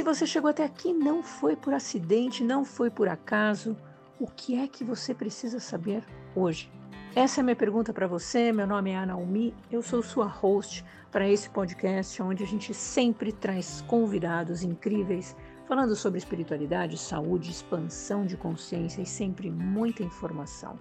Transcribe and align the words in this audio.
se 0.00 0.04
você 0.04 0.26
chegou 0.26 0.48
até 0.48 0.64
aqui, 0.64 0.94
não 0.94 1.22
foi 1.22 1.54
por 1.54 1.74
acidente, 1.74 2.42
não 2.42 2.64
foi 2.64 2.88
por 2.88 3.06
acaso. 3.06 3.76
O 4.18 4.26
que 4.26 4.58
é 4.58 4.66
que 4.66 4.82
você 4.82 5.12
precisa 5.12 5.60
saber 5.60 6.02
hoje? 6.34 6.72
Essa 7.14 7.40
é 7.40 7.42
a 7.42 7.44
minha 7.44 7.54
pergunta 7.54 7.92
para 7.92 8.06
você. 8.06 8.50
Meu 8.50 8.66
nome 8.66 8.92
é 8.92 8.96
Ana 8.96 9.12
Almi, 9.12 9.54
eu 9.70 9.82
sou 9.82 10.02
sua 10.02 10.24
host 10.24 10.82
para 11.12 11.28
esse 11.28 11.50
podcast, 11.50 12.22
onde 12.22 12.42
a 12.42 12.46
gente 12.46 12.72
sempre 12.72 13.30
traz 13.30 13.82
convidados 13.82 14.62
incríveis 14.62 15.36
falando 15.68 15.94
sobre 15.94 16.16
espiritualidade, 16.16 16.96
saúde, 16.96 17.50
expansão 17.50 18.24
de 18.24 18.38
consciência 18.38 19.02
e 19.02 19.06
sempre 19.06 19.50
muita 19.50 20.02
informação. 20.02 20.78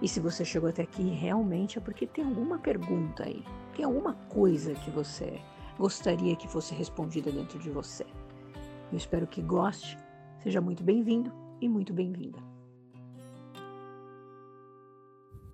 E 0.00 0.06
se 0.06 0.20
você 0.20 0.44
chegou 0.44 0.68
até 0.68 0.82
aqui, 0.82 1.10
realmente 1.10 1.76
é 1.76 1.80
porque 1.80 2.06
tem 2.06 2.24
alguma 2.24 2.56
pergunta 2.56 3.24
aí, 3.24 3.44
tem 3.74 3.84
alguma 3.84 4.14
coisa 4.28 4.74
que 4.74 4.92
você 4.92 5.40
gostaria 5.76 6.36
que 6.36 6.46
fosse 6.46 6.72
respondida 6.72 7.32
dentro 7.32 7.58
de 7.58 7.68
você. 7.68 8.06
Eu 8.90 8.96
espero 8.96 9.26
que 9.26 9.42
goste. 9.42 9.98
Seja 10.42 10.60
muito 10.60 10.82
bem-vindo 10.82 11.30
e 11.60 11.68
muito 11.68 11.92
bem-vinda. 11.92 12.38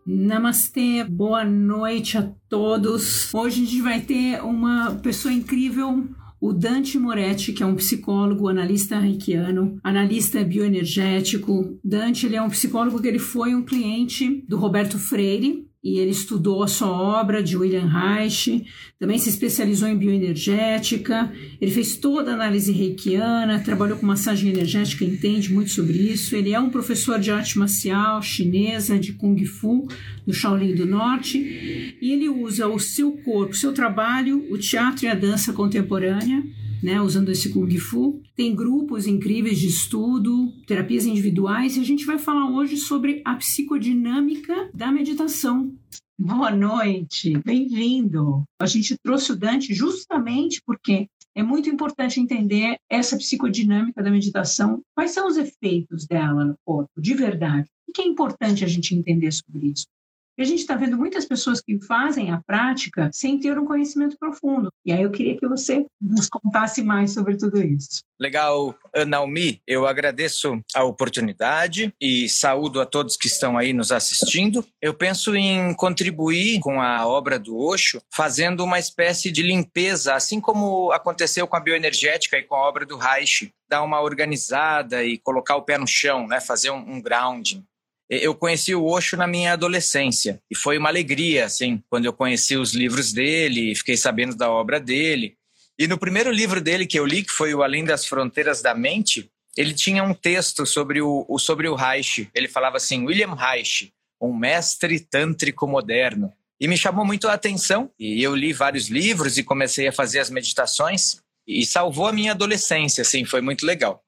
Namastê, 0.06 1.02
boa 1.02 1.44
noite 1.44 2.18
a 2.18 2.30
todos. 2.48 3.32
Hoje 3.34 3.62
a 3.62 3.64
gente 3.64 3.80
vai 3.80 4.00
ter 4.02 4.42
uma 4.42 4.94
pessoa 4.96 5.32
incrível, 5.32 6.06
o 6.40 6.52
Dante 6.52 6.98
Moretti, 6.98 7.54
que 7.54 7.62
é 7.62 7.66
um 7.66 7.74
psicólogo, 7.74 8.48
analista 8.48 8.98
reikiano, 8.98 9.78
analista 9.82 10.44
bioenergético. 10.44 11.80
Dante 11.82 12.26
ele 12.26 12.36
é 12.36 12.42
um 12.42 12.50
psicólogo 12.50 13.00
que 13.00 13.08
ele 13.08 13.18
foi 13.18 13.54
um 13.54 13.64
cliente 13.64 14.44
do 14.46 14.58
Roberto 14.58 14.98
Freire, 14.98 15.63
e 15.84 15.98
ele 15.98 16.12
estudou 16.12 16.62
a 16.62 16.66
sua 16.66 16.90
obra 16.90 17.42
de 17.42 17.58
William 17.58 17.86
Reich, 17.86 18.64
também 18.98 19.18
se 19.18 19.28
especializou 19.28 19.86
em 19.86 19.98
bioenergética, 19.98 21.30
ele 21.60 21.70
fez 21.70 21.96
toda 21.96 22.30
a 22.30 22.34
análise 22.34 22.72
reikiana, 22.72 23.60
trabalhou 23.60 23.98
com 23.98 24.06
massagem 24.06 24.50
energética, 24.50 25.04
entende 25.04 25.52
muito 25.52 25.70
sobre 25.70 25.98
isso. 25.98 26.34
Ele 26.34 26.54
é 26.54 26.58
um 26.58 26.70
professor 26.70 27.20
de 27.20 27.30
arte 27.30 27.58
marcial 27.58 28.22
chinesa, 28.22 28.98
de 28.98 29.12
Kung 29.12 29.44
Fu, 29.44 29.86
do 30.26 30.32
Shaolin 30.32 30.74
do 30.74 30.86
Norte, 30.86 31.38
e 32.00 32.12
ele 32.12 32.30
usa 32.30 32.66
o 32.66 32.78
seu 32.78 33.12
corpo, 33.12 33.52
o 33.52 33.56
seu 33.56 33.74
trabalho, 33.74 34.46
o 34.50 34.56
teatro 34.56 35.04
e 35.04 35.08
a 35.08 35.14
dança 35.14 35.52
contemporânea 35.52 36.42
né, 36.84 37.00
usando 37.00 37.30
esse 37.30 37.48
Kung 37.48 37.74
Fu. 37.78 38.20
Tem 38.36 38.54
grupos 38.54 39.06
incríveis 39.06 39.58
de 39.58 39.68
estudo, 39.68 40.52
terapias 40.66 41.06
individuais, 41.06 41.76
e 41.76 41.80
a 41.80 41.84
gente 41.84 42.04
vai 42.04 42.18
falar 42.18 42.50
hoje 42.50 42.76
sobre 42.76 43.22
a 43.24 43.34
psicodinâmica 43.36 44.68
da 44.74 44.92
meditação. 44.92 45.74
Boa 46.18 46.50
noite, 46.50 47.38
bem-vindo. 47.42 48.44
A 48.60 48.66
gente 48.66 48.96
trouxe 49.02 49.32
o 49.32 49.36
Dante 49.36 49.72
justamente 49.72 50.60
porque 50.64 51.08
é 51.34 51.42
muito 51.42 51.70
importante 51.70 52.20
entender 52.20 52.76
essa 52.88 53.16
psicodinâmica 53.16 54.02
da 54.02 54.10
meditação, 54.10 54.82
quais 54.94 55.12
são 55.12 55.26
os 55.26 55.38
efeitos 55.38 56.06
dela 56.06 56.44
no 56.44 56.54
corpo, 56.64 57.00
de 57.00 57.14
verdade. 57.14 57.66
O 57.88 57.92
que 57.92 58.02
é 58.02 58.06
importante 58.06 58.62
a 58.62 58.68
gente 58.68 58.94
entender 58.94 59.32
sobre 59.32 59.68
isso? 59.68 59.86
E 60.36 60.42
a 60.42 60.44
gente 60.44 60.60
está 60.60 60.74
vendo 60.74 60.96
muitas 60.96 61.24
pessoas 61.24 61.60
que 61.60 61.80
fazem 61.80 62.32
a 62.32 62.40
prática 62.44 63.08
sem 63.12 63.38
ter 63.38 63.58
um 63.58 63.64
conhecimento 63.64 64.16
profundo. 64.18 64.68
E 64.84 64.92
aí 64.92 65.02
eu 65.02 65.10
queria 65.10 65.36
que 65.36 65.46
você 65.46 65.86
nos 66.00 66.28
contasse 66.28 66.82
mais 66.82 67.12
sobre 67.12 67.36
tudo 67.36 67.62
isso. 67.62 68.02
Legal, 68.20 68.74
Naomi, 69.06 69.60
eu 69.66 69.86
agradeço 69.86 70.60
a 70.74 70.84
oportunidade 70.84 71.92
e 72.00 72.28
saúdo 72.28 72.80
a 72.80 72.86
todos 72.86 73.16
que 73.16 73.26
estão 73.26 73.56
aí 73.56 73.72
nos 73.72 73.92
assistindo. 73.92 74.64
Eu 74.80 74.94
penso 74.94 75.34
em 75.36 75.74
contribuir 75.74 76.60
com 76.60 76.80
a 76.80 77.06
obra 77.06 77.38
do 77.38 77.56
Osho, 77.56 78.00
fazendo 78.12 78.64
uma 78.64 78.78
espécie 78.78 79.30
de 79.30 79.42
limpeza, 79.42 80.14
assim 80.14 80.40
como 80.40 80.92
aconteceu 80.92 81.46
com 81.46 81.56
a 81.56 81.60
bioenergética 81.60 82.38
e 82.38 82.42
com 82.42 82.54
a 82.54 82.68
obra 82.68 82.86
do 82.86 82.96
Reich, 82.96 83.50
dar 83.68 83.82
uma 83.82 84.00
organizada 84.00 85.04
e 85.04 85.18
colocar 85.18 85.56
o 85.56 85.62
pé 85.62 85.78
no 85.78 85.86
chão, 85.86 86.26
né? 86.26 86.40
fazer 86.40 86.70
um, 86.70 86.94
um 86.94 87.02
grounding. 87.02 87.64
Eu 88.08 88.34
conheci 88.34 88.74
o 88.74 88.84
Osho 88.84 89.16
na 89.16 89.26
minha 89.26 89.54
adolescência 89.54 90.40
e 90.50 90.56
foi 90.56 90.76
uma 90.76 90.88
alegria, 90.88 91.46
assim, 91.46 91.82
quando 91.88 92.04
eu 92.04 92.12
conheci 92.12 92.56
os 92.56 92.74
livros 92.74 93.12
dele, 93.12 93.74
fiquei 93.74 93.96
sabendo 93.96 94.36
da 94.36 94.50
obra 94.50 94.78
dele. 94.78 95.36
E 95.78 95.88
no 95.88 95.98
primeiro 95.98 96.30
livro 96.30 96.60
dele 96.60 96.86
que 96.86 96.98
eu 96.98 97.06
li, 97.06 97.22
que 97.22 97.32
foi 97.32 97.54
o 97.54 97.62
Além 97.62 97.84
das 97.84 98.04
Fronteiras 98.04 98.62
da 98.62 98.74
Mente, 98.74 99.30
ele 99.56 99.72
tinha 99.72 100.04
um 100.04 100.12
texto 100.12 100.66
sobre 100.66 101.00
o, 101.00 101.26
sobre 101.38 101.68
o 101.68 101.74
Reich. 101.74 102.28
Ele 102.34 102.48
falava 102.48 102.76
assim: 102.76 103.04
William 103.04 103.34
Reich, 103.34 103.92
um 104.20 104.36
mestre 104.36 105.00
tântrico 105.00 105.66
moderno. 105.66 106.32
E 106.60 106.68
me 106.68 106.76
chamou 106.76 107.04
muito 107.04 107.26
a 107.28 107.32
atenção. 107.32 107.90
E 107.98 108.22
eu 108.22 108.34
li 108.34 108.52
vários 108.52 108.88
livros 108.88 109.38
e 109.38 109.42
comecei 109.42 109.88
a 109.88 109.92
fazer 109.92 110.20
as 110.20 110.30
meditações. 110.30 111.22
E 111.46 111.64
salvou 111.66 112.06
a 112.06 112.12
minha 112.12 112.32
adolescência, 112.32 113.02
assim, 113.02 113.24
foi 113.24 113.40
muito 113.40 113.66
legal. 113.66 114.03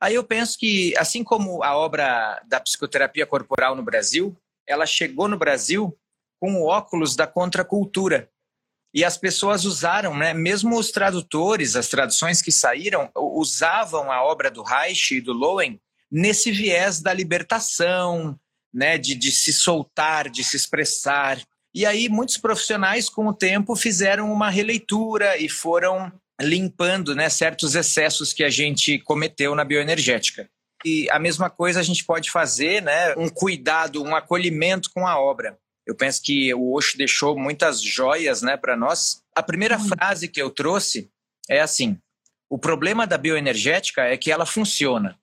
Aí 0.00 0.14
eu 0.14 0.24
penso 0.24 0.58
que, 0.58 0.94
assim 0.96 1.22
como 1.22 1.62
a 1.62 1.76
obra 1.76 2.42
da 2.46 2.60
psicoterapia 2.60 3.26
corporal 3.26 3.76
no 3.76 3.82
Brasil, 3.82 4.36
ela 4.66 4.86
chegou 4.86 5.28
no 5.28 5.38
Brasil 5.38 5.96
com 6.40 6.54
o 6.54 6.66
óculos 6.66 7.14
da 7.14 7.26
contracultura. 7.26 8.28
E 8.94 9.04
as 9.04 9.16
pessoas 9.16 9.64
usaram, 9.64 10.14
né, 10.16 10.34
mesmo 10.34 10.76
os 10.76 10.90
tradutores, 10.90 11.76
as 11.76 11.88
traduções 11.88 12.42
que 12.42 12.52
saíram, 12.52 13.10
usavam 13.16 14.12
a 14.12 14.22
obra 14.22 14.50
do 14.50 14.62
Reich 14.62 15.14
e 15.14 15.20
do 15.20 15.32
Lowen 15.32 15.80
nesse 16.10 16.50
viés 16.50 17.00
da 17.00 17.12
libertação, 17.14 18.38
né, 18.72 18.98
de, 18.98 19.14
de 19.14 19.32
se 19.32 19.52
soltar, 19.52 20.28
de 20.28 20.44
se 20.44 20.56
expressar. 20.56 21.40
E 21.74 21.86
aí 21.86 22.08
muitos 22.08 22.36
profissionais, 22.36 23.08
com 23.08 23.26
o 23.26 23.34
tempo, 23.34 23.74
fizeram 23.74 24.30
uma 24.30 24.50
releitura 24.50 25.38
e 25.38 25.48
foram 25.48 26.12
limpando 26.40 27.14
né, 27.14 27.28
certos 27.28 27.74
excessos 27.74 28.32
que 28.32 28.44
a 28.44 28.50
gente 28.50 28.98
cometeu 29.00 29.54
na 29.54 29.64
bioenergética. 29.64 30.48
E 30.84 31.08
a 31.10 31.18
mesma 31.18 31.48
coisa 31.48 31.80
a 31.80 31.82
gente 31.82 32.04
pode 32.04 32.30
fazer, 32.30 32.82
né, 32.82 33.14
um 33.16 33.28
cuidado, 33.28 34.02
um 34.02 34.16
acolhimento 34.16 34.90
com 34.92 35.06
a 35.06 35.18
obra. 35.18 35.58
Eu 35.86 35.94
penso 35.94 36.20
que 36.22 36.52
o 36.54 36.72
Osho 36.72 36.96
deixou 36.96 37.38
muitas 37.38 37.80
joias 37.80 38.42
né, 38.42 38.56
para 38.56 38.76
nós. 38.76 39.22
A 39.34 39.42
primeira 39.42 39.76
hum. 39.76 39.88
frase 39.88 40.28
que 40.28 40.40
eu 40.40 40.50
trouxe 40.50 41.10
é 41.48 41.60
assim: 41.60 41.98
o 42.48 42.58
problema 42.58 43.06
da 43.06 43.18
bioenergética 43.18 44.02
é 44.02 44.16
que 44.16 44.30
ela 44.30 44.46
funciona. 44.46 45.18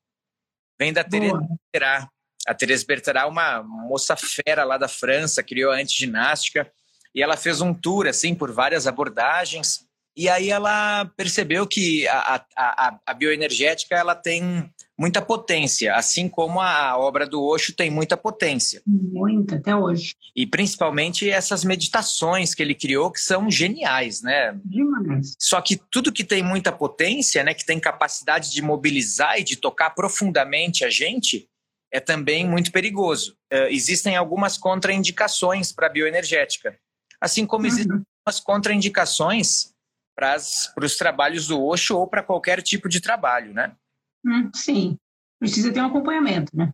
Vem 0.79 0.93
da 0.93 1.03
Teresa 1.03 1.37
Berterá. 1.37 2.09
A 2.47 2.53
Teresa 2.53 2.85
Berterá, 2.87 3.27
uma 3.27 3.61
moça 3.61 4.15
fera 4.15 4.63
lá 4.63 4.77
da 4.77 4.87
França, 4.87 5.43
criou 5.43 5.71
a 5.71 5.75
antiginástica 5.75 6.71
e 7.13 7.21
ela 7.21 7.35
fez 7.35 7.59
um 7.59 7.73
tour 7.73 8.07
assim 8.07 8.33
por 8.33 8.51
várias 8.51 8.87
abordagens 8.87 9.88
e 10.19 10.27
aí 10.27 10.49
ela 10.49 11.05
percebeu 11.15 11.65
que 11.65 12.05
a, 12.09 12.43
a, 12.53 12.99
a, 13.05 13.13
bioenergética 13.13 13.95
ela 13.95 14.13
tem 14.13 14.69
muita 14.97 15.21
potência, 15.21 15.95
assim 15.95 16.27
como 16.27 16.59
a 16.59 16.97
obra 16.97 17.25
do 17.25 17.41
Osho 17.41 17.73
tem 17.73 17.89
muita 17.89 18.17
potência. 18.17 18.81
Muita, 18.85 19.55
até 19.55 19.73
hoje. 19.73 20.13
E 20.35 20.45
principalmente 20.45 21.29
essas 21.29 21.63
meditações 21.63 22.53
que 22.53 22.61
ele 22.61 22.75
criou, 22.75 23.09
que 23.09 23.21
são 23.21 23.49
geniais, 23.49 24.21
né? 24.21 24.59
Demais. 24.65 25.37
Só 25.39 25.61
que 25.61 25.79
tudo 25.89 26.11
que 26.11 26.25
tem 26.25 26.43
muita 26.43 26.69
potência, 26.69 27.41
né, 27.41 27.53
que 27.53 27.65
tem 27.65 27.79
capacidade 27.79 28.51
de 28.51 28.61
mobilizar 28.61 29.39
e 29.39 29.43
de 29.45 29.55
tocar 29.55 29.91
profundamente 29.91 30.83
a 30.83 30.89
gente, 30.89 31.47
é 31.93 32.01
também 32.01 32.45
muito 32.45 32.73
perigoso. 32.73 33.37
Uh, 33.53 33.71
existem 33.71 34.17
algumas 34.17 34.57
contraindicações 34.57 35.71
para 35.71 35.87
a 35.87 35.89
bioenergética. 35.89 36.77
Assim 37.21 37.45
como 37.45 37.63
uhum. 37.63 37.69
existem 37.69 37.95
algumas 37.95 38.41
contraindicações 38.41 39.78
para 40.19 40.85
os 40.85 40.95
trabalhos 40.95 41.47
do 41.47 41.63
Osho 41.63 41.97
ou 41.97 42.07
para 42.07 42.23
qualquer 42.23 42.61
tipo 42.61 42.89
de 42.89 42.99
trabalho, 42.99 43.53
né? 43.53 43.73
Hum, 44.25 44.49
sim, 44.53 44.97
precisa 45.39 45.71
ter 45.71 45.81
um 45.81 45.87
acompanhamento, 45.87 46.55
né? 46.55 46.71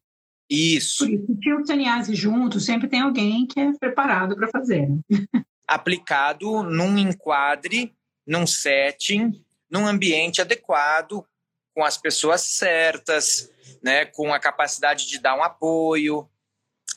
Isso. 0.50 1.06
Por 1.06 1.13
isso, 1.13 1.39
se 1.42 1.53
o 1.53 1.65
sannyasi 1.65 2.15
junto, 2.15 2.59
sempre 2.59 2.88
tem 2.88 3.01
alguém 3.01 3.45
que 3.47 3.59
é 3.59 3.71
preparado 3.74 4.36
para 4.36 4.47
fazer. 4.47 4.88
Né? 4.88 5.00
Aplicado 5.68 6.63
num 6.63 6.97
enquadre, 6.97 7.95
num 8.25 8.45
setting, 8.45 9.44
num 9.69 9.88
ambiente 9.88 10.42
adequado, 10.42 11.25
com 11.74 11.83
as 11.83 11.97
pessoas 11.97 12.42
certas, 12.42 13.51
né, 13.83 14.06
com 14.06 14.33
a 14.33 14.39
capacidade 14.39 15.07
de 15.07 15.19
dar 15.19 15.36
um 15.36 15.44
apoio, 15.44 16.30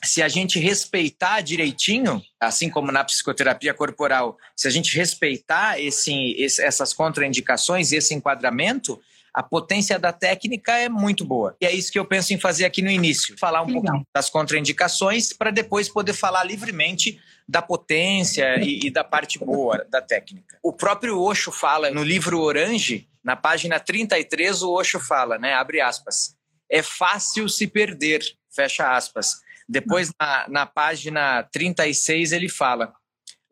se 0.03 0.21
a 0.21 0.27
gente 0.27 0.59
respeitar 0.59 1.41
direitinho, 1.41 2.21
assim 2.39 2.69
como 2.69 2.91
na 2.91 3.03
psicoterapia 3.03 3.73
corporal, 3.73 4.37
se 4.55 4.67
a 4.67 4.71
gente 4.71 4.95
respeitar 4.95 5.79
esse, 5.79 6.33
esse, 6.37 6.61
essas 6.63 6.93
contraindicações, 6.93 7.91
esse 7.91 8.13
enquadramento, 8.13 8.99
a 9.33 9.43
potência 9.43 9.99
da 9.99 10.11
técnica 10.11 10.77
é 10.77 10.89
muito 10.89 11.25
boa. 11.25 11.55
E 11.61 11.65
é 11.65 11.73
isso 11.73 11.91
que 11.91 11.99
eu 11.99 12.05
penso 12.05 12.33
em 12.33 12.39
fazer 12.39 12.65
aqui 12.65 12.81
no 12.81 12.89
início. 12.89 13.37
Falar 13.37 13.61
um 13.61 13.67
Legal. 13.67 13.83
pouco 13.83 14.07
das 14.13 14.29
contraindicações 14.29 15.33
para 15.33 15.51
depois 15.51 15.89
poder 15.89 16.13
falar 16.13 16.43
livremente 16.43 17.19
da 17.47 17.61
potência 17.61 18.59
e, 18.59 18.87
e, 18.87 18.91
da 18.91 19.03
parte 19.03 19.37
boa 19.39 19.85
da 19.89 20.01
técnica. 20.01 20.57
O 20.63 20.71
próprio 20.71 21.19
Osho 21.19 21.51
fala 21.51 21.89
no 21.89 22.03
livro 22.03 22.39
Orange, 22.39 23.07
na 23.23 23.35
página 23.35 23.79
33, 23.79 24.61
o 24.61 24.71
Osho 24.71 24.99
fala, 24.99 25.37
né, 25.37 25.53
abre 25.53 25.81
aspas, 25.81 26.35
é 26.69 26.81
fácil 26.83 27.49
se 27.49 27.67
perder, 27.67 28.21
fecha 28.49 28.95
aspas 28.95 29.41
depois, 29.69 30.11
na, 30.19 30.47
na 30.49 30.65
página 30.65 31.43
36, 31.43 32.31
ele 32.31 32.49
fala: 32.49 32.91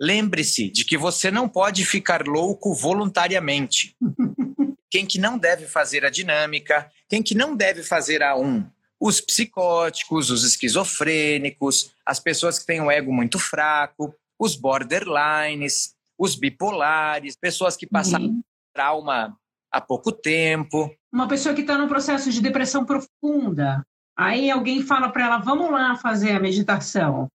lembre-se 0.02 0.68
de 0.70 0.84
que 0.84 0.98
você 0.98 1.30
não 1.30 1.48
pode 1.48 1.86
ficar 1.86 2.26
louco 2.26 2.74
voluntariamente. 2.74 3.96
quem 4.90 5.06
que 5.06 5.20
não 5.20 5.38
deve 5.38 5.68
fazer 5.68 6.04
a 6.06 6.10
dinâmica, 6.10 6.90
quem 7.08 7.22
que 7.22 7.36
não 7.36 7.56
deve 7.56 7.84
fazer 7.84 8.24
a 8.24 8.36
um. 8.36 8.66
Os 9.00 9.22
psicóticos, 9.22 10.32
os 10.32 10.44
esquizofrênicos, 10.44 11.92
as 12.04 12.20
pessoas 12.20 12.58
que 12.58 12.66
têm 12.66 12.82
um 12.82 12.90
ego 12.90 13.14
muito 13.14 13.38
fraco, 13.38 14.16
os 14.40 14.56
borderlines, 14.56 15.94
os 16.18 16.36
bipolares, 16.36 17.36
pessoas 17.36 17.78
que 17.78 17.86
passaram 17.86 18.26
uhum. 18.26 18.42
trauma 18.74 19.38
há 19.72 19.80
pouco 19.80 20.12
tempo. 20.12 20.92
Uma 21.14 21.28
pessoa 21.28 21.54
que 21.54 21.62
está 21.62 21.78
no 21.78 21.88
processo 21.88 22.32
de 22.32 22.42
depressão 22.42 22.86
profunda, 22.86 23.86
aí 24.18 24.50
alguém 24.50 24.82
fala 24.82 25.10
para 25.10 25.26
ela, 25.26 25.38
vamos 25.38 25.72
lá 25.72 25.96
fazer 25.96 26.32
a 26.32 26.40
meditação. 26.40 27.28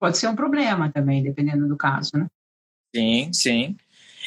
Pode 0.00 0.16
ser 0.16 0.28
um 0.28 0.36
problema 0.36 0.90
também, 0.92 1.22
dependendo 1.22 1.66
do 1.66 1.76
caso, 1.76 2.12
né? 2.14 2.26
Sim, 2.94 3.32
sim. 3.32 3.76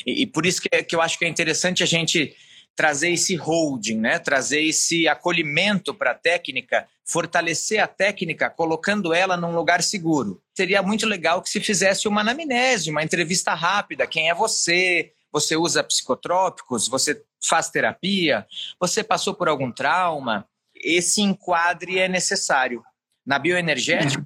E, 0.06 0.24
e 0.24 0.28
por 0.28 0.46
isso 0.46 0.62
que, 0.62 0.70
é, 0.72 0.84
que 0.84 0.96
eu 0.96 1.02
acho 1.02 1.18
que 1.18 1.26
é 1.26 1.28
interessante 1.30 1.82
a 1.82 1.86
gente 1.86 2.36
trazer 2.76 3.12
esse 3.12 3.36
holding, 3.36 3.98
né? 3.98 4.20
trazer 4.20 4.62
esse 4.62 5.08
acolhimento 5.08 5.94
para 5.94 6.12
a 6.12 6.16
técnica, 6.16 6.88
fortalecer 7.06 7.80
a 7.80 7.88
técnica, 7.88 8.50
colocando 8.50 9.14
ela 9.14 9.38
num 9.38 9.54
lugar 9.54 9.84
seguro. 9.84 10.42
Seria 10.56 10.82
muito 10.82 11.06
legal 11.06 11.42
que 11.42 11.50
se 11.50 11.60
fizesse 11.60 12.08
uma 12.08 12.22
anamnese, 12.22 12.90
uma 12.90 13.04
entrevista 13.04 13.54
rápida. 13.54 14.08
Quem 14.08 14.30
é 14.30 14.34
você? 14.34 15.12
Você 15.32 15.56
usa 15.56 15.84
psicotrópicos? 15.84 16.88
Você 16.88 17.24
faz 17.44 17.70
terapia? 17.70 18.46
Você 18.80 19.04
passou 19.04 19.34
por 19.34 19.48
algum 19.48 19.72
trauma? 19.72 20.48
Esse 20.84 21.22
enquadre 21.22 22.00
é 22.00 22.08
necessário. 22.08 22.84
Na 23.26 23.38
bioenergética, 23.38 24.26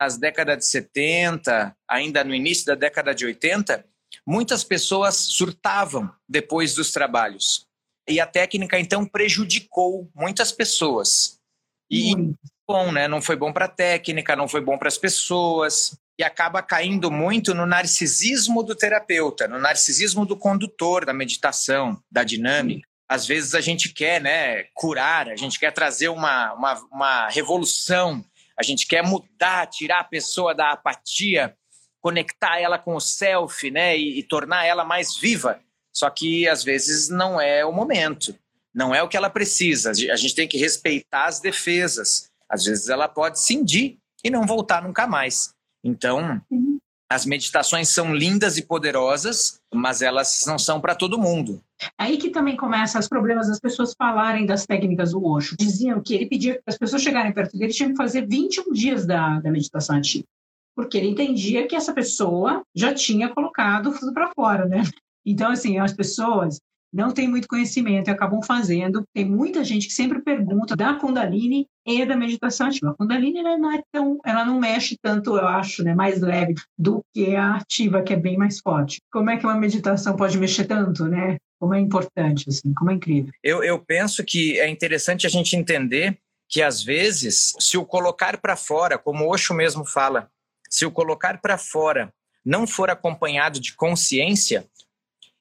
nas 0.00 0.18
décadas 0.18 0.58
de 0.58 0.66
70, 0.66 1.76
ainda 1.88 2.22
no 2.22 2.34
início 2.34 2.66
da 2.66 2.74
década 2.74 3.14
de 3.14 3.24
80, 3.24 3.84
muitas 4.26 4.62
pessoas 4.62 5.16
surtavam 5.16 6.10
depois 6.28 6.74
dos 6.74 6.92
trabalhos. 6.92 7.66
E 8.08 8.20
a 8.20 8.26
técnica, 8.26 8.78
então, 8.78 9.04
prejudicou 9.04 10.08
muitas 10.14 10.52
pessoas. 10.52 11.40
E 11.90 12.14
hum. 12.14 12.34
bom, 12.68 12.92
né? 12.92 13.08
Não 13.08 13.20
foi 13.20 13.36
bom 13.36 13.52
para 13.52 13.64
a 13.64 13.68
técnica, 13.68 14.36
não 14.36 14.46
foi 14.46 14.60
bom 14.60 14.78
para 14.78 14.88
as 14.88 14.98
pessoas. 14.98 15.98
E 16.18 16.22
acaba 16.22 16.62
caindo 16.62 17.10
muito 17.10 17.52
no 17.52 17.66
narcisismo 17.66 18.62
do 18.62 18.74
terapeuta, 18.74 19.48
no 19.48 19.58
narcisismo 19.58 20.24
do 20.24 20.36
condutor 20.36 21.04
da 21.04 21.12
meditação, 21.12 22.00
da 22.10 22.22
dinâmica. 22.22 22.88
Às 23.08 23.26
vezes 23.26 23.54
a 23.54 23.60
gente 23.60 23.92
quer 23.92 24.20
né, 24.20 24.64
curar, 24.74 25.28
a 25.28 25.36
gente 25.36 25.58
quer 25.58 25.72
trazer 25.72 26.08
uma, 26.08 26.52
uma, 26.54 26.74
uma 26.90 27.28
revolução, 27.28 28.24
a 28.58 28.62
gente 28.62 28.86
quer 28.86 29.02
mudar, 29.02 29.66
tirar 29.66 30.00
a 30.00 30.04
pessoa 30.04 30.54
da 30.54 30.72
apatia, 30.72 31.56
conectar 32.00 32.58
ela 32.58 32.78
com 32.78 32.96
o 32.96 33.00
self 33.00 33.70
né, 33.70 33.96
e, 33.96 34.18
e 34.18 34.22
tornar 34.22 34.64
ela 34.64 34.84
mais 34.84 35.16
viva. 35.16 35.60
Só 35.92 36.10
que 36.10 36.48
às 36.48 36.62
vezes 36.62 37.08
não 37.08 37.40
é 37.40 37.64
o 37.64 37.72
momento, 37.72 38.36
não 38.74 38.94
é 38.94 39.02
o 39.02 39.08
que 39.08 39.16
ela 39.16 39.30
precisa. 39.30 39.90
A 39.90 40.16
gente 40.16 40.34
tem 40.34 40.48
que 40.48 40.58
respeitar 40.58 41.26
as 41.26 41.40
defesas. 41.40 42.30
Às 42.48 42.64
vezes 42.64 42.88
ela 42.88 43.08
pode 43.08 43.40
cindir 43.40 43.98
e 44.22 44.30
não 44.30 44.46
voltar 44.46 44.82
nunca 44.82 45.06
mais. 45.06 45.54
Então, 45.82 46.42
uhum. 46.50 46.65
As 47.08 47.24
meditações 47.24 47.88
são 47.88 48.14
lindas 48.14 48.58
e 48.58 48.62
poderosas, 48.62 49.60
mas 49.72 50.02
elas 50.02 50.42
não 50.46 50.58
são 50.58 50.80
para 50.80 50.94
todo 50.94 51.18
mundo. 51.18 51.62
Aí 51.96 52.16
que 52.16 52.30
também 52.30 52.56
começam 52.56 53.00
os 53.00 53.08
problemas 53.08 53.48
das 53.48 53.60
pessoas 53.60 53.94
falarem 53.96 54.46
das 54.46 54.66
técnicas 54.66 55.12
do 55.12 55.24
Osho. 55.24 55.56
Diziam 55.56 56.00
que 56.00 56.14
ele 56.14 56.26
pedia 56.26 56.54
que 56.54 56.62
as 56.66 56.76
pessoas 56.76 57.02
chegarem 57.02 57.32
perto 57.32 57.56
dele 57.56 57.72
tinham 57.72 57.90
que 57.90 57.96
fazer 57.96 58.26
21 58.26 58.72
dias 58.72 59.06
da, 59.06 59.38
da 59.40 59.50
meditação 59.50 59.96
antiga. 59.96 60.24
Porque 60.74 60.98
ele 60.98 61.08
entendia 61.08 61.66
que 61.66 61.76
essa 61.76 61.92
pessoa 61.92 62.62
já 62.74 62.92
tinha 62.92 63.28
colocado 63.28 63.92
tudo 63.98 64.12
para 64.12 64.32
fora, 64.34 64.66
né? 64.66 64.82
Então, 65.24 65.50
assim, 65.50 65.78
as 65.78 65.92
pessoas 65.92 66.60
não 66.96 67.12
têm 67.12 67.28
muito 67.28 67.46
conhecimento 67.46 68.08
e 68.08 68.10
acabam 68.10 68.42
fazendo. 68.42 69.04
Tem 69.12 69.24
muita 69.24 69.62
gente 69.62 69.86
que 69.86 69.92
sempre 69.92 70.22
pergunta 70.22 70.74
da 70.74 70.94
Kundalini 70.94 71.66
e 71.84 72.06
da 72.06 72.16
meditação 72.16 72.68
ativa. 72.68 72.90
A 72.90 72.94
Kundalini 72.94 73.38
ela 73.38 73.58
não 73.58 73.70
é 73.70 73.82
tão, 73.92 74.18
ela 74.24 74.46
não 74.46 74.58
mexe 74.58 74.96
tanto, 75.00 75.36
eu 75.36 75.46
acho, 75.46 75.84
né, 75.84 75.94
mais 75.94 76.22
leve 76.22 76.54
do 76.76 77.04
que 77.12 77.36
a 77.36 77.56
ativa, 77.56 78.02
que 78.02 78.14
é 78.14 78.16
bem 78.16 78.38
mais 78.38 78.60
forte. 78.60 79.02
Como 79.12 79.28
é 79.28 79.36
que 79.36 79.44
uma 79.44 79.58
meditação 79.58 80.16
pode 80.16 80.38
mexer 80.38 80.64
tanto, 80.64 81.04
né? 81.04 81.36
Como 81.60 81.74
é 81.74 81.80
importante, 81.80 82.46
assim, 82.48 82.72
como 82.72 82.90
é 82.90 82.94
incrível. 82.94 83.30
Eu, 83.42 83.62
eu 83.62 83.78
penso 83.78 84.24
que 84.24 84.58
é 84.58 84.68
interessante 84.68 85.26
a 85.26 85.30
gente 85.30 85.54
entender 85.54 86.18
que 86.48 86.62
às 86.62 86.82
vezes, 86.82 87.54
se 87.60 87.76
o 87.76 87.84
colocar 87.84 88.38
para 88.38 88.56
fora, 88.56 88.96
como 88.96 89.28
Osho 89.28 89.52
mesmo 89.52 89.84
fala, 89.84 90.30
se 90.70 90.86
o 90.86 90.90
colocar 90.90 91.42
para 91.42 91.58
fora 91.58 92.10
não 92.44 92.66
for 92.66 92.88
acompanhado 92.88 93.60
de 93.60 93.74
consciência, 93.74 94.66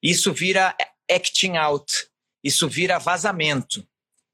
isso 0.01 0.34
vira 0.34 0.75
acting 1.10 1.57
out, 1.57 2.07
isso 2.44 2.68
vira 2.68 3.00
vazamento, 3.00 3.86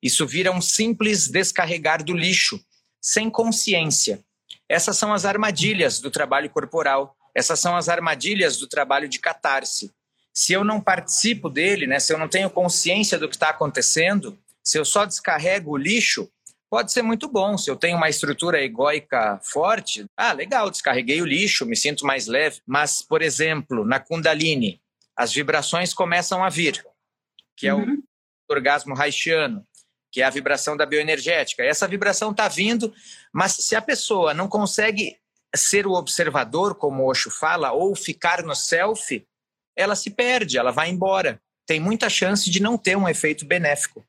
isso 0.01 0.25
vira 0.25 0.51
um 0.51 0.61
simples 0.61 1.27
descarregar 1.27 2.03
do 2.03 2.13
lixo, 2.13 2.59
sem 3.01 3.29
consciência. 3.29 4.23
Essas 4.67 4.97
são 4.97 5.13
as 5.13 5.25
armadilhas 5.25 5.99
do 5.99 6.09
trabalho 6.09 6.49
corporal, 6.49 7.15
essas 7.35 7.59
são 7.59 7.75
as 7.75 7.89
armadilhas 7.89 8.57
do 8.57 8.67
trabalho 8.67 9.07
de 9.07 9.19
catarse. 9.19 9.91
Se 10.33 10.53
eu 10.53 10.63
não 10.63 10.79
participo 10.79 11.49
dele, 11.49 11.87
né, 11.87 11.99
se 11.99 12.13
eu 12.13 12.17
não 12.17 12.27
tenho 12.27 12.49
consciência 12.49 13.19
do 13.19 13.27
que 13.27 13.35
está 13.35 13.49
acontecendo, 13.49 14.37
se 14.63 14.77
eu 14.77 14.85
só 14.85 15.05
descarrego 15.05 15.71
o 15.71 15.77
lixo, 15.77 16.29
pode 16.69 16.91
ser 16.93 17.01
muito 17.01 17.27
bom. 17.27 17.57
Se 17.57 17.69
eu 17.69 17.75
tenho 17.75 17.97
uma 17.97 18.09
estrutura 18.09 18.63
egóica 18.63 19.39
forte, 19.43 20.05
ah, 20.15 20.31
legal, 20.31 20.69
descarreguei 20.69 21.21
o 21.21 21.25
lixo, 21.25 21.65
me 21.65 21.75
sinto 21.75 22.05
mais 22.05 22.27
leve. 22.27 22.61
Mas, 22.65 23.01
por 23.01 23.21
exemplo, 23.21 23.85
na 23.85 23.99
Kundalini, 23.99 24.80
as 25.15 25.33
vibrações 25.33 25.93
começam 25.93 26.43
a 26.43 26.49
vir, 26.49 26.83
que 27.55 27.67
é 27.67 27.73
uhum. 27.73 28.01
o 28.49 28.53
orgasmo 28.53 28.99
haitiano, 28.99 29.65
que 30.11 30.21
é 30.21 30.25
a 30.25 30.29
vibração 30.29 30.75
da 30.75 30.85
bioenergética. 30.85 31.63
Essa 31.63 31.87
vibração 31.87 32.31
está 32.31 32.47
vindo, 32.47 32.93
mas 33.33 33.53
se 33.53 33.75
a 33.75 33.81
pessoa 33.81 34.33
não 34.33 34.47
consegue 34.47 35.17
ser 35.55 35.85
o 35.85 35.93
observador, 35.93 36.75
como 36.75 37.03
o 37.03 37.07
Osho 37.07 37.29
fala, 37.29 37.71
ou 37.71 37.95
ficar 37.95 38.43
no 38.43 38.55
self, 38.55 39.25
ela 39.75 39.95
se 39.95 40.09
perde, 40.09 40.57
ela 40.57 40.71
vai 40.71 40.89
embora. 40.89 41.41
Tem 41.65 41.79
muita 41.79 42.09
chance 42.09 42.49
de 42.49 42.61
não 42.61 42.77
ter 42.77 42.97
um 42.97 43.07
efeito 43.07 43.45
benéfico. 43.45 44.05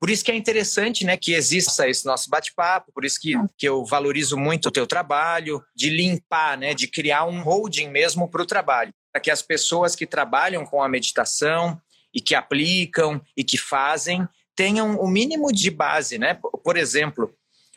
Por 0.00 0.08
isso 0.08 0.24
que 0.24 0.32
é 0.32 0.34
interessante 0.34 1.04
né, 1.04 1.16
que 1.16 1.34
exista 1.34 1.88
esse 1.88 2.06
nosso 2.06 2.30
bate-papo, 2.30 2.90
por 2.92 3.04
isso 3.04 3.20
que, 3.20 3.34
que 3.56 3.68
eu 3.68 3.84
valorizo 3.84 4.36
muito 4.36 4.68
o 4.68 4.72
teu 4.72 4.86
trabalho, 4.86 5.62
de 5.74 5.90
limpar, 5.90 6.56
né, 6.56 6.74
de 6.74 6.88
criar 6.88 7.26
um 7.26 7.42
holding 7.42 7.90
mesmo 7.90 8.28
para 8.28 8.42
o 8.42 8.46
trabalho 8.46 8.92
para 9.14 9.20
que 9.20 9.30
as 9.30 9.40
pessoas 9.40 9.94
que 9.94 10.08
trabalham 10.08 10.66
com 10.66 10.82
a 10.82 10.88
meditação 10.88 11.80
e 12.12 12.20
que 12.20 12.34
aplicam 12.34 13.22
e 13.36 13.44
que 13.44 13.56
fazem 13.56 14.28
tenham 14.56 14.98
o 14.98 15.06
mínimo 15.06 15.52
de 15.52 15.70
base, 15.70 16.18
né? 16.18 16.34
Por 16.64 16.76
exemplo, 16.76 17.32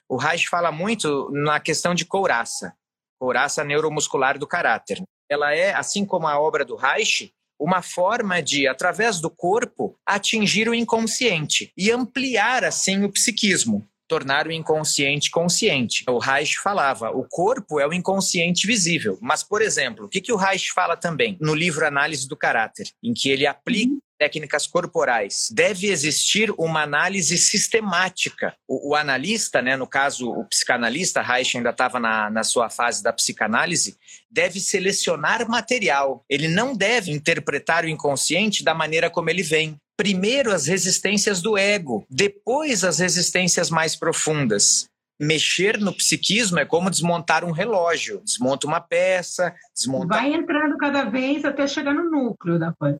o 0.09 0.17
Reich 0.17 0.49
fala 0.49 0.71
muito 0.71 1.29
na 1.31 1.59
questão 1.59 1.93
de 1.93 2.05
couraça, 2.05 2.73
couraça 3.19 3.63
neuromuscular 3.63 4.39
do 4.39 4.47
caráter. 4.47 5.03
Ela 5.29 5.53
é, 5.53 5.75
assim 5.75 6.03
como 6.03 6.27
a 6.27 6.39
obra 6.39 6.65
do 6.65 6.75
Reich, 6.75 7.31
uma 7.59 7.83
forma 7.83 8.41
de, 8.41 8.67
através 8.67 9.19
do 9.19 9.29
corpo, 9.29 9.95
atingir 10.03 10.67
o 10.67 10.73
inconsciente 10.73 11.71
e 11.77 11.91
ampliar 11.91 12.63
assim 12.63 13.03
o 13.03 13.11
psiquismo 13.11 13.87
tornar 14.07 14.47
o 14.47 14.51
inconsciente 14.51 15.29
consciente. 15.29 16.03
O 16.07 16.17
Reich 16.17 16.57
falava, 16.59 17.11
o 17.11 17.25
corpo 17.29 17.79
é 17.79 17.87
o 17.87 17.93
inconsciente 17.93 18.65
visível. 18.65 19.17
Mas, 19.21 19.43
por 19.43 19.61
exemplo, 19.61 20.05
o 20.05 20.09
que, 20.09 20.21
que 20.21 20.31
o 20.31 20.37
Reich 20.37 20.71
fala 20.71 20.95
também 20.95 21.37
no 21.41 21.53
livro 21.53 21.85
Análise 21.85 22.27
do 22.27 22.35
Caráter, 22.35 22.87
em 23.03 23.13
que 23.13 23.29
ele 23.29 23.45
aplica 23.45 23.91
uhum. 23.91 23.99
técnicas 24.17 24.65
corporais. 24.65 25.47
Deve 25.51 25.87
existir 25.87 26.51
uma 26.57 26.83
análise 26.83 27.37
sistemática. 27.37 28.55
O, 28.67 28.91
o, 28.91 28.95
analista, 28.95 29.61
né, 29.61 29.75
no 29.75 29.87
caso 29.87 30.29
o 30.29 30.45
psicanalista, 30.45 31.21
Reich 31.21 31.57
ainda 31.57 31.71
estava 31.71 31.99
na, 31.99 32.29
na 32.29 32.43
sua 32.43 32.69
fase 32.69 33.03
da 33.03 33.11
psicanálise, 33.11 33.97
deve 34.31 34.59
selecionar 34.59 35.47
material. 35.49 36.23
Ele 36.29 36.47
não 36.47 36.75
deve 36.75 37.11
interpretar 37.11 37.83
o 37.83 37.89
inconsciente 37.89 38.63
da 38.63 38.73
maneira 38.73 39.09
como 39.09 39.29
ele 39.29 39.43
vem 39.43 39.79
primeiro 39.97 40.53
as 40.53 40.67
resistências 40.67 41.41
do 41.41 41.57
ego, 41.57 42.05
depois 42.09 42.83
as 42.83 42.99
resistências 42.99 43.69
mais 43.69 43.95
profundas. 43.95 44.87
Mexer 45.19 45.79
no 45.79 45.91
psiquismo 45.91 46.59
é 46.59 46.65
como 46.65 46.91
desmontar 46.91 47.43
um 47.43 47.51
relógio. 47.51 48.21
Desmonta 48.23 48.67
uma 48.67 48.79
peça, 48.79 49.53
desmonta. 49.75 50.15
Vai 50.15 50.31
entrando 50.31 50.77
cada 50.77 51.05
vez 51.05 51.43
até 51.43 51.67
chegar 51.67 51.93
no 51.93 52.09
núcleo 52.09 52.59
da 52.59 52.71
coisa. 52.73 52.99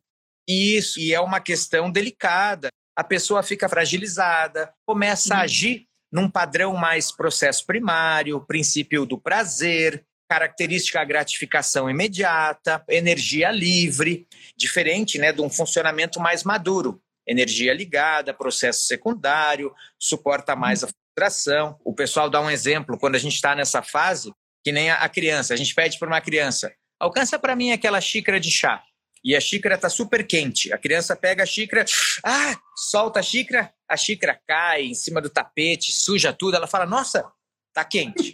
Isso, 0.50 1.00
e 1.00 1.14
é 1.14 1.20
uma 1.20 1.40
questão 1.40 1.92
delicada. 1.92 2.70
A 2.96 3.04
pessoa 3.04 3.44
fica 3.44 3.70
fragilizada, 3.70 4.74
começa 4.84 5.36
a 5.36 5.42
agir 5.42 5.86
num 6.12 6.28
padrão 6.28 6.74
mais 6.74 7.12
processo 7.12 7.64
primário, 7.66 8.44
princípio 8.48 9.06
do 9.06 9.20
prazer, 9.20 10.04
característica 10.28 11.04
gratificação 11.04 11.90
imediata, 11.90 12.84
energia 12.90 13.50
livre, 13.52 14.28
diferente 14.56 15.18
né, 15.18 15.32
de 15.32 15.42
um 15.42 15.50
funcionamento 15.50 16.20
mais 16.20 16.44
maduro. 16.44 17.02
Energia 17.26 17.74
ligada, 17.74 18.34
processo 18.34 18.86
secundário, 18.86 19.74
suporta 20.00 20.56
mais 20.56 20.84
a 20.84 20.88
frustração. 20.88 21.78
O 21.84 21.94
pessoal 21.94 22.30
dá 22.30 22.40
um 22.40 22.50
exemplo, 22.50 22.98
quando 22.98 23.16
a 23.16 23.20
gente 23.20 23.36
está 23.36 23.54
nessa 23.56 23.82
fase, 23.82 24.32
que 24.64 24.72
nem 24.72 24.90
a 24.90 25.10
criança, 25.10 25.54
a 25.54 25.58
gente 25.58 25.74
pede 25.74 25.98
para 26.00 26.08
uma 26.08 26.22
criança, 26.22 26.74
alcança 27.00 27.38
para 27.40 27.56
mim 27.56 27.72
aquela 27.72 28.02
xícara 28.02 28.40
de 28.40 28.52
chá. 28.52 28.84
e 29.24 29.36
a 29.36 29.42
xícara 29.42 29.76
está 29.76 29.90
super 29.90 30.26
quente. 30.26 30.72
A 30.72 30.78
criança 30.78 31.16
pega 31.16 31.44
a 31.44 31.46
xícara, 31.46 31.84
ah, 32.24 32.56
solta 32.76 33.20
a 33.20 33.24
xícara, 33.24 33.74
a 33.90 33.98
xícara 33.98 34.40
cai 34.48 34.84
em 34.84 34.94
cima 34.94 35.20
do 35.20 35.30
tapete, 35.30 35.92
suja 35.92 36.32
tudo. 36.32 36.56
Ela 36.56 36.68
fala: 36.68 36.86
Nossa, 36.86 37.30
tá 37.74 37.84
quente. 37.84 38.34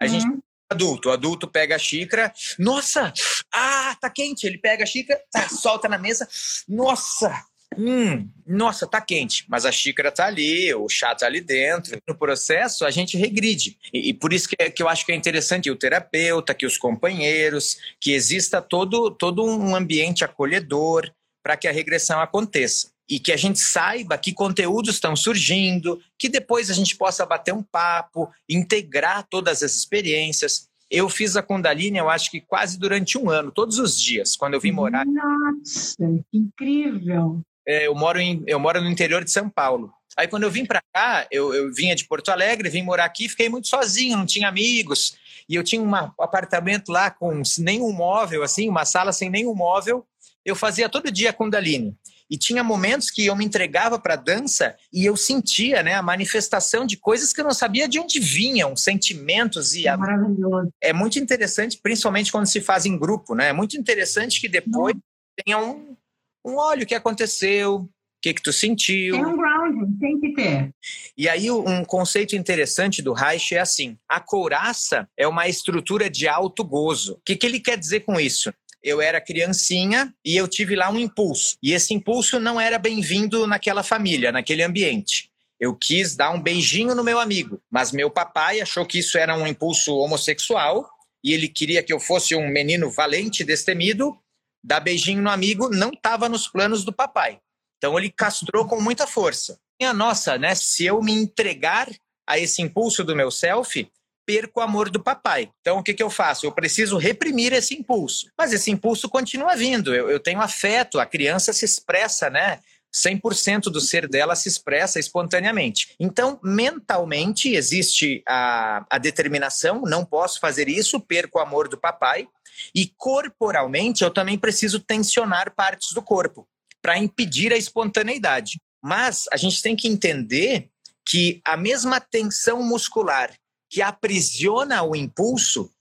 A 0.00 0.06
gente 0.06 0.26
uhum. 0.26 0.40
Adulto, 0.70 1.08
o 1.08 1.12
adulto 1.12 1.48
pega 1.48 1.74
a 1.74 1.78
xícara, 1.78 2.32
nossa, 2.58 3.12
ah, 3.52 3.96
tá 4.00 4.08
quente. 4.08 4.46
Ele 4.46 4.58
pega 4.58 4.84
a 4.84 4.86
xícara, 4.86 5.20
tá, 5.30 5.48
solta 5.48 5.88
na 5.88 5.98
mesa, 5.98 6.28
nossa, 6.68 7.44
Hum, 7.78 8.28
nossa, 8.44 8.84
tá 8.84 9.00
quente, 9.00 9.44
mas 9.48 9.64
a 9.64 9.70
xícara 9.70 10.10
tá 10.10 10.26
ali, 10.26 10.74
o 10.74 10.88
chá 10.88 11.14
tá 11.14 11.26
ali 11.26 11.40
dentro. 11.40 12.02
No 12.06 12.16
processo, 12.16 12.84
a 12.84 12.90
gente 12.90 13.16
regride. 13.16 13.78
E, 13.94 14.08
e 14.08 14.12
por 14.12 14.32
isso 14.32 14.48
que, 14.48 14.56
é, 14.58 14.68
que 14.68 14.82
eu 14.82 14.88
acho 14.88 15.06
que 15.06 15.12
é 15.12 15.14
interessante 15.14 15.70
o 15.70 15.76
terapeuta, 15.76 16.52
que 16.52 16.66
os 16.66 16.76
companheiros, 16.76 17.78
que 18.00 18.12
exista 18.12 18.60
todo, 18.60 19.10
todo 19.12 19.44
um 19.44 19.76
ambiente 19.76 20.24
acolhedor 20.24 21.12
para 21.44 21.56
que 21.56 21.68
a 21.68 21.72
regressão 21.72 22.20
aconteça. 22.20 22.90
E 23.10 23.18
que 23.18 23.32
a 23.32 23.36
gente 23.36 23.58
saiba 23.58 24.16
que 24.16 24.32
conteúdos 24.32 24.94
estão 24.94 25.16
surgindo, 25.16 26.00
que 26.16 26.28
depois 26.28 26.70
a 26.70 26.74
gente 26.74 26.96
possa 26.96 27.26
bater 27.26 27.52
um 27.52 27.62
papo, 27.62 28.30
integrar 28.48 29.26
todas 29.28 29.62
as 29.62 29.74
experiências. 29.74 30.68
Eu 30.88 31.08
fiz 31.08 31.36
a 31.36 31.42
Kundalini, 31.42 31.98
eu 31.98 32.08
acho 32.08 32.30
que 32.30 32.40
quase 32.40 32.78
durante 32.78 33.18
um 33.18 33.28
ano, 33.28 33.50
todos 33.50 33.78
os 33.78 34.00
dias, 34.00 34.36
quando 34.36 34.54
eu 34.54 34.60
vim 34.60 34.72
morar. 34.72 35.04
Nossa, 35.04 35.96
que 36.30 36.38
incrível! 36.38 37.42
é, 37.70 37.86
eu, 37.86 37.94
moro 37.94 38.18
em, 38.18 38.42
eu 38.46 38.58
moro 38.58 38.80
no 38.80 38.90
interior 38.90 39.24
de 39.24 39.30
São 39.30 39.48
Paulo. 39.48 39.92
Aí 40.16 40.26
quando 40.26 40.42
eu 40.42 40.50
vim 40.50 40.66
para 40.66 40.82
cá, 40.92 41.26
eu, 41.30 41.54
eu 41.54 41.72
vinha 41.72 41.94
de 41.94 42.04
Porto 42.04 42.30
Alegre, 42.30 42.68
vim 42.68 42.82
morar 42.82 43.04
aqui, 43.04 43.28
fiquei 43.28 43.48
muito 43.48 43.68
sozinho, 43.68 44.16
não 44.16 44.26
tinha 44.26 44.48
amigos. 44.48 45.14
E 45.48 45.54
eu 45.54 45.62
tinha 45.62 45.80
um 45.80 45.94
apartamento 45.94 46.90
lá 46.90 47.10
com 47.10 47.42
nenhum 47.58 47.92
móvel, 47.92 48.42
assim, 48.42 48.68
uma 48.68 48.84
sala 48.84 49.12
sem 49.12 49.30
nenhum 49.30 49.54
móvel. 49.54 50.04
Eu 50.44 50.56
fazia 50.56 50.88
todo 50.88 51.12
dia 51.12 51.32
Kundalini. 51.32 51.96
E 52.30 52.38
tinha 52.38 52.62
momentos 52.62 53.10
que 53.10 53.26
eu 53.26 53.34
me 53.34 53.44
entregava 53.44 53.98
para 53.98 54.14
dança 54.14 54.76
e 54.92 55.04
eu 55.04 55.16
sentia 55.16 55.82
né, 55.82 55.94
a 55.94 56.02
manifestação 56.02 56.86
de 56.86 56.96
coisas 56.96 57.32
que 57.32 57.40
eu 57.40 57.44
não 57.44 57.52
sabia 57.52 57.88
de 57.88 57.98
onde 57.98 58.20
vinham, 58.20 58.76
sentimentos. 58.76 59.74
e 59.74 59.88
a... 59.88 59.96
Maravilhoso. 59.96 60.72
É 60.80 60.92
muito 60.92 61.18
interessante, 61.18 61.78
principalmente 61.82 62.30
quando 62.30 62.46
se 62.46 62.60
faz 62.60 62.86
em 62.86 62.96
grupo, 62.96 63.34
né? 63.34 63.48
É 63.48 63.52
muito 63.52 63.76
interessante 63.76 64.40
que 64.40 64.48
depois 64.48 64.94
não. 64.94 65.02
tenha 65.44 65.58
um, 65.58 65.96
um 66.44 66.56
olha 66.56 66.84
o 66.84 66.86
que 66.86 66.94
aconteceu, 66.94 67.76
o 67.76 67.90
que, 68.22 68.34
que 68.34 68.42
tu 68.42 68.52
sentiu. 68.52 69.14
Tem 69.14 69.26
um 69.26 69.36
grounding, 69.36 69.98
tem 69.98 70.20
que 70.20 70.34
ter. 70.34 70.70
E 71.16 71.28
aí, 71.28 71.50
um 71.50 71.84
conceito 71.84 72.36
interessante 72.36 73.00
do 73.00 73.14
Reich 73.14 73.54
é 73.54 73.60
assim: 73.60 73.96
a 74.08 74.20
couraça 74.20 75.08
é 75.16 75.26
uma 75.26 75.48
estrutura 75.48 76.10
de 76.10 76.28
alto 76.28 76.62
gozo. 76.62 77.14
O 77.14 77.20
que, 77.24 77.34
que 77.34 77.46
ele 77.46 77.58
quer 77.58 77.78
dizer 77.78 78.00
com 78.00 78.20
isso? 78.20 78.52
Eu 78.82 79.00
era 79.00 79.20
criancinha 79.20 80.14
e 80.24 80.36
eu 80.36 80.48
tive 80.48 80.74
lá 80.74 80.90
um 80.90 80.98
impulso. 80.98 81.56
E 81.62 81.72
esse 81.72 81.92
impulso 81.92 82.40
não 82.40 82.60
era 82.60 82.78
bem-vindo 82.78 83.46
naquela 83.46 83.82
família, 83.82 84.32
naquele 84.32 84.62
ambiente. 84.62 85.30
Eu 85.58 85.76
quis 85.76 86.16
dar 86.16 86.30
um 86.30 86.40
beijinho 86.40 86.94
no 86.94 87.04
meu 87.04 87.20
amigo, 87.20 87.60
mas 87.70 87.92
meu 87.92 88.10
papai 88.10 88.60
achou 88.60 88.86
que 88.86 88.98
isso 88.98 89.18
era 89.18 89.36
um 89.36 89.46
impulso 89.46 89.94
homossexual 89.94 90.88
e 91.22 91.34
ele 91.34 91.48
queria 91.48 91.82
que 91.82 91.92
eu 91.92 92.00
fosse 92.00 92.34
um 92.34 92.48
menino 92.48 92.90
valente, 92.90 93.44
destemido, 93.44 94.18
dar 94.64 94.80
beijinho 94.80 95.22
no 95.22 95.30
amigo 95.30 95.68
não 95.68 95.90
estava 95.90 96.28
nos 96.28 96.48
planos 96.48 96.84
do 96.84 96.92
papai. 96.92 97.38
Então 97.76 97.98
ele 97.98 98.10
castrou 98.10 98.66
com 98.66 98.80
muita 98.80 99.06
força. 99.06 99.58
E 99.80 99.84
a 99.84 99.92
nossa, 99.94 100.36
né? 100.38 100.54
Se 100.54 100.84
eu 100.84 101.02
me 101.02 101.12
entregar 101.12 101.88
a 102.26 102.38
esse 102.38 102.60
impulso 102.62 103.02
do 103.02 103.16
meu 103.16 103.30
self, 103.30 103.90
perco 104.26 104.60
o 104.60 104.62
amor 104.62 104.90
do 104.90 105.02
papai. 105.02 105.50
Então 105.60 105.78
o 105.78 105.82
que, 105.82 105.94
que 105.94 106.02
eu 106.02 106.10
faço? 106.10 106.46
Eu 106.46 106.52
preciso 106.52 106.96
reprimir 106.96 107.52
esse 107.52 107.74
impulso. 107.74 108.26
Mas 108.38 108.52
esse 108.52 108.70
impulso 108.70 109.08
continua 109.08 109.56
vindo. 109.56 109.94
Eu, 109.94 110.10
eu 110.10 110.20
tenho 110.20 110.40
afeto, 110.40 110.98
a 110.98 111.06
criança 111.06 111.52
se 111.52 111.64
expressa, 111.64 112.30
né? 112.30 112.60
100% 112.92 113.64
do 113.64 113.80
ser 113.80 114.08
dela 114.08 114.34
se 114.34 114.48
expressa 114.48 114.98
espontaneamente. 114.98 115.94
Então, 115.98 116.40
mentalmente, 116.42 117.54
existe 117.54 118.22
a, 118.28 118.84
a 118.90 118.98
determinação: 118.98 119.82
não 119.82 120.04
posso 120.04 120.40
fazer 120.40 120.68
isso, 120.68 121.00
perco 121.00 121.38
o 121.38 121.42
amor 121.42 121.68
do 121.68 121.78
papai. 121.78 122.26
E 122.74 122.92
corporalmente, 122.96 124.02
eu 124.02 124.10
também 124.10 124.36
preciso 124.36 124.80
tensionar 124.80 125.54
partes 125.54 125.92
do 125.92 126.02
corpo 126.02 126.46
para 126.82 126.98
impedir 126.98 127.52
a 127.52 127.56
espontaneidade. 127.56 128.60
Mas 128.82 129.24
a 129.32 129.36
gente 129.36 129.62
tem 129.62 129.76
que 129.76 129.88
entender 129.88 130.68
que 131.06 131.40
a 131.44 131.56
mesma 131.56 132.00
tensão 132.00 132.62
muscular 132.62 133.32
que 133.70 133.80
aprisiona 133.80 134.82
o 134.82 134.96
impulso 134.96 135.72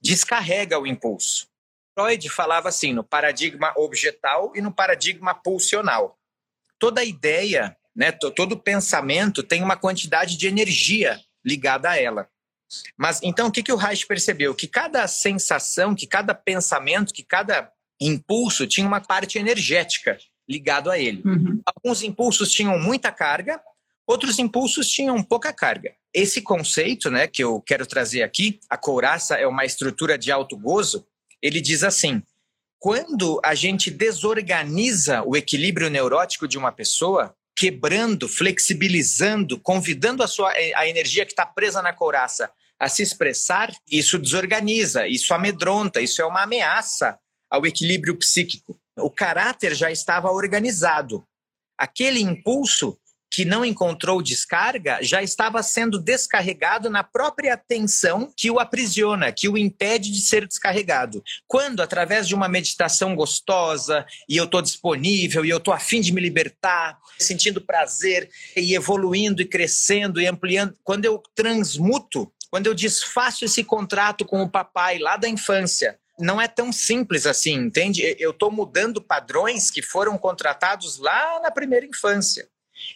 descarrega 0.00 0.78
o 0.78 0.86
impulso. 0.86 1.48
Freud 1.98 2.28
falava 2.28 2.68
assim 2.68 2.92
no 2.92 3.02
paradigma 3.02 3.72
objetal 3.76 4.52
e 4.54 4.60
no 4.60 4.70
paradigma 4.70 5.34
pulsional. 5.34 6.16
Toda 6.78 7.02
ideia, 7.02 7.76
né, 7.96 8.12
todo 8.12 8.56
pensamento 8.56 9.42
tem 9.42 9.62
uma 9.62 9.76
quantidade 9.76 10.36
de 10.36 10.46
energia 10.46 11.18
ligada 11.44 11.90
a 11.90 12.00
ela. 12.00 12.28
Mas 12.96 13.20
então 13.22 13.48
o 13.48 13.50
que, 13.50 13.62
que 13.62 13.72
o 13.72 13.76
Reich 13.76 14.06
percebeu? 14.06 14.54
Que 14.54 14.68
cada 14.68 15.08
sensação, 15.08 15.94
que 15.94 16.06
cada 16.06 16.34
pensamento, 16.34 17.12
que 17.12 17.24
cada 17.24 17.72
impulso 18.00 18.66
tinha 18.66 18.86
uma 18.86 19.00
parte 19.00 19.38
energética 19.38 20.18
ligado 20.48 20.90
a 20.90 20.98
ele. 20.98 21.22
Uhum. 21.24 21.60
Alguns 21.64 22.02
impulsos 22.02 22.52
tinham 22.52 22.78
muita 22.78 23.10
carga, 23.10 23.60
outros 24.08 24.38
impulsos 24.38 24.88
tinham 24.88 25.22
pouca 25.22 25.52
carga. 25.52 25.94
Esse 26.12 26.40
conceito, 26.40 27.10
né, 27.10 27.26
que 27.26 27.44
eu 27.44 27.60
quero 27.60 27.86
trazer 27.86 28.22
aqui, 28.22 28.58
a 28.68 28.78
couraça 28.78 29.36
é 29.36 29.46
uma 29.46 29.66
estrutura 29.66 30.16
de 30.16 30.32
alto 30.32 30.56
gozo, 30.56 31.06
ele 31.42 31.60
diz 31.60 31.84
assim: 31.84 32.22
quando 32.78 33.40
a 33.44 33.54
gente 33.54 33.90
desorganiza 33.90 35.22
o 35.22 35.36
equilíbrio 35.36 35.90
neurótico 35.90 36.48
de 36.48 36.56
uma 36.56 36.72
pessoa, 36.72 37.34
quebrando, 37.54 38.28
flexibilizando, 38.28 39.60
convidando 39.60 40.22
a 40.22 40.28
sua 40.28 40.52
a 40.52 40.88
energia 40.88 41.26
que 41.26 41.32
está 41.32 41.44
presa 41.44 41.82
na 41.82 41.92
couraça 41.92 42.50
a 42.78 42.88
se 42.88 43.02
expressar, 43.02 43.74
isso 43.90 44.18
desorganiza, 44.18 45.08
isso 45.08 45.34
amedronta, 45.34 46.00
isso 46.00 46.22
é 46.22 46.24
uma 46.24 46.44
ameaça 46.44 47.18
ao 47.50 47.66
equilíbrio 47.66 48.16
psíquico. 48.16 48.78
O 48.96 49.10
caráter 49.10 49.74
já 49.74 49.90
estava 49.90 50.30
organizado. 50.30 51.26
Aquele 51.76 52.20
impulso 52.20 52.96
que 53.30 53.44
não 53.44 53.64
encontrou 53.64 54.22
descarga 54.22 54.98
já 55.02 55.22
estava 55.22 55.62
sendo 55.62 55.98
descarregado 55.98 56.88
na 56.90 57.04
própria 57.04 57.56
tensão 57.56 58.32
que 58.36 58.50
o 58.50 58.58
aprisiona, 58.58 59.32
que 59.32 59.48
o 59.48 59.58
impede 59.58 60.10
de 60.10 60.20
ser 60.20 60.46
descarregado. 60.46 61.22
Quando, 61.46 61.80
através 61.80 62.26
de 62.26 62.34
uma 62.34 62.48
meditação 62.48 63.14
gostosa, 63.14 64.06
e 64.28 64.36
eu 64.36 64.44
estou 64.44 64.62
disponível, 64.62 65.44
e 65.44 65.50
eu 65.50 65.58
estou 65.58 65.74
afim 65.74 66.00
de 66.00 66.12
me 66.12 66.20
libertar, 66.20 66.98
sentindo 67.18 67.60
prazer, 67.60 68.30
e 68.56 68.74
evoluindo, 68.74 69.42
e 69.42 69.46
crescendo, 69.46 70.20
e 70.20 70.26
ampliando, 70.26 70.74
quando 70.82 71.04
eu 71.04 71.22
transmuto, 71.34 72.32
quando 72.50 72.66
eu 72.66 72.74
desfaço 72.74 73.44
esse 73.44 73.62
contrato 73.62 74.24
com 74.24 74.42
o 74.42 74.48
papai 74.48 74.98
lá 74.98 75.16
da 75.16 75.28
infância, 75.28 75.98
não 76.18 76.40
é 76.40 76.48
tão 76.48 76.72
simples 76.72 77.26
assim, 77.26 77.54
entende? 77.54 78.16
Eu 78.18 78.30
estou 78.30 78.50
mudando 78.50 79.00
padrões 79.00 79.70
que 79.70 79.82
foram 79.82 80.18
contratados 80.18 80.98
lá 80.98 81.40
na 81.40 81.50
primeira 81.50 81.86
infância. 81.86 82.48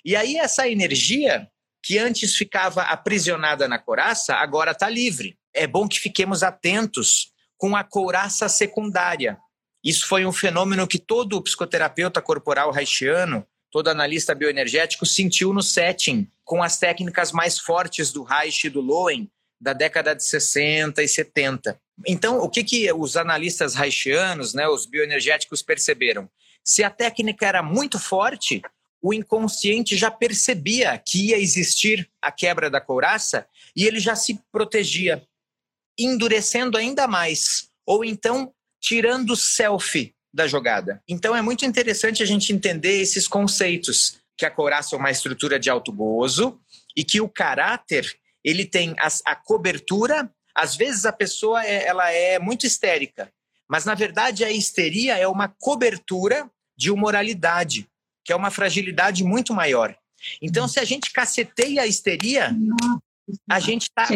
E 0.04 0.16
aí 0.16 0.36
essa 0.36 0.68
energia 0.68 1.48
que 1.82 1.98
antes 1.98 2.36
ficava 2.36 2.82
aprisionada 2.82 3.66
na 3.66 3.78
couraça, 3.78 4.34
agora 4.36 4.70
está 4.70 4.88
livre. 4.88 5.36
É 5.52 5.66
bom 5.66 5.88
que 5.88 5.98
fiquemos 5.98 6.42
atentos 6.42 7.32
com 7.58 7.74
a 7.74 7.82
couraça 7.82 8.48
secundária. 8.48 9.36
Isso 9.84 10.06
foi 10.06 10.24
um 10.24 10.32
fenômeno 10.32 10.86
que 10.86 10.98
todo 10.98 11.42
psicoterapeuta 11.42 12.22
corporal 12.22 12.72
haitiano, 12.72 13.46
todo 13.70 13.88
analista 13.88 14.34
bioenergético 14.34 15.04
sentiu 15.04 15.52
no 15.52 15.62
setting, 15.62 16.30
com 16.44 16.62
as 16.62 16.78
técnicas 16.78 17.32
mais 17.32 17.58
fortes 17.58 18.12
do 18.12 18.22
Reich 18.22 18.66
e 18.66 18.70
do 18.70 18.80
Lowen, 18.80 19.30
da 19.60 19.72
década 19.72 20.14
de 20.14 20.24
60 20.24 21.02
e 21.02 21.08
70. 21.08 21.80
Então, 22.06 22.38
o 22.38 22.48
que, 22.48 22.62
que 22.62 22.92
os 22.92 23.16
analistas 23.16 23.76
haitianos, 23.76 24.54
né, 24.54 24.68
os 24.68 24.86
bioenergéticos, 24.86 25.62
perceberam? 25.62 26.28
Se 26.64 26.84
a 26.84 26.90
técnica 26.90 27.46
era 27.46 27.62
muito 27.62 27.98
forte, 27.98 28.62
o 29.02 29.12
inconsciente 29.12 29.96
já 29.96 30.10
percebia 30.10 30.96
que 30.96 31.30
ia 31.30 31.38
existir 31.38 32.08
a 32.22 32.30
quebra 32.30 32.70
da 32.70 32.80
couraça 32.80 33.46
e 33.74 33.84
ele 33.84 33.98
já 33.98 34.14
se 34.14 34.40
protegia, 34.52 35.26
endurecendo 35.98 36.78
ainda 36.78 37.08
mais, 37.08 37.68
ou 37.84 38.04
então 38.04 38.54
tirando 38.80 39.30
o 39.30 39.36
selfie 39.36 40.14
da 40.32 40.46
jogada. 40.46 41.02
Então 41.06 41.36
é 41.36 41.42
muito 41.42 41.66
interessante 41.66 42.22
a 42.22 42.26
gente 42.26 42.52
entender 42.52 43.00
esses 43.00 43.26
conceitos, 43.26 44.18
que 44.36 44.46
a 44.46 44.50
couraça 44.50 44.94
é 44.94 44.98
uma 44.98 45.10
estrutura 45.10 45.58
de 45.58 45.68
alto 45.68 45.92
gozo 45.92 46.60
e 46.96 47.04
que 47.04 47.20
o 47.20 47.28
caráter, 47.28 48.06
ele 48.44 48.64
tem 48.64 48.94
a, 48.98 49.08
a 49.26 49.36
cobertura, 49.36 50.30
às 50.54 50.76
vezes 50.76 51.04
a 51.04 51.12
pessoa 51.12 51.64
é, 51.64 51.86
ela 51.86 52.10
é 52.10 52.38
muito 52.38 52.66
histérica, 52.66 53.32
mas 53.68 53.84
na 53.84 53.94
verdade 53.94 54.44
a 54.44 54.50
histeria 54.50 55.18
é 55.18 55.26
uma 55.26 55.48
cobertura 55.48 56.48
de 56.76 56.90
humoralidade 56.90 57.88
que 58.24 58.32
é 58.32 58.36
uma 58.36 58.50
fragilidade 58.50 59.24
muito 59.24 59.52
maior. 59.54 59.94
Então, 60.40 60.68
se 60.68 60.78
a 60.78 60.84
gente 60.84 61.12
caceteia 61.12 61.82
a 61.82 61.86
histeria, 61.86 62.54
a 63.48 63.60
gente 63.60 63.82
está 63.82 64.08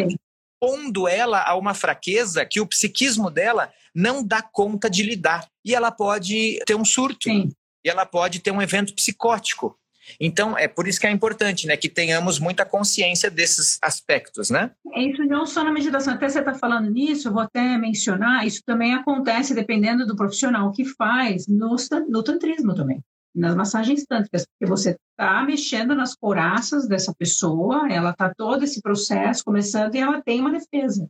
expondo 0.61 1.07
ela 1.07 1.43
a 1.43 1.55
uma 1.55 1.73
fraqueza 1.73 2.45
que 2.45 2.59
o 2.59 2.67
psiquismo 2.67 3.29
dela 3.29 3.71
não 3.93 4.25
dá 4.25 4.41
conta 4.41 4.89
de 4.89 5.03
lidar. 5.03 5.47
E 5.63 5.75
ela 5.75 5.91
pode 5.91 6.59
ter 6.65 6.75
um 6.75 6.85
surto. 6.85 7.29
Sim. 7.29 7.49
E 7.85 7.89
ela 7.89 8.05
pode 8.05 8.39
ter 8.39 8.51
um 8.51 8.61
evento 8.61 8.93
psicótico. 8.93 9.77
Então, 10.19 10.57
é 10.57 10.67
por 10.67 10.87
isso 10.87 10.99
que 10.99 11.07
é 11.07 11.11
importante, 11.11 11.67
né, 11.67 11.75
que 11.75 11.89
tenhamos 11.89 12.39
muita 12.39 12.65
consciência 12.65 13.29
desses 13.29 13.77
aspectos, 13.81 14.49
né? 14.49 14.71
Isso 14.95 15.23
não 15.25 15.45
só 15.45 15.63
na 15.63 15.71
meditação, 15.71 16.13
até 16.13 16.29
você 16.29 16.39
está 16.39 16.53
falando 16.53 16.89
nisso, 16.89 17.27
eu 17.27 17.33
vou 17.33 17.41
até 17.41 17.77
mencionar, 17.77 18.47
isso 18.47 18.61
também 18.65 18.93
acontece 18.93 19.53
dependendo 19.53 20.07
do 20.07 20.15
profissional 20.15 20.71
que 20.71 20.85
faz 20.85 21.45
no, 21.47 21.75
no 22.07 22.23
tantrismo 22.23 22.73
também, 22.73 23.01
nas 23.35 23.55
massagens 23.55 24.05
tântricas, 24.05 24.45
porque 24.45 24.69
você 24.69 24.97
está 25.11 25.43
mexendo 25.43 25.93
nas 25.93 26.15
coraças 26.15 26.87
dessa 26.87 27.13
pessoa, 27.13 27.91
ela 27.91 28.11
está 28.11 28.33
todo 28.33 28.63
esse 28.63 28.81
processo 28.81 29.43
começando 29.43 29.93
e 29.95 29.99
ela 29.99 30.21
tem 30.21 30.39
uma 30.39 30.51
defesa. 30.51 31.07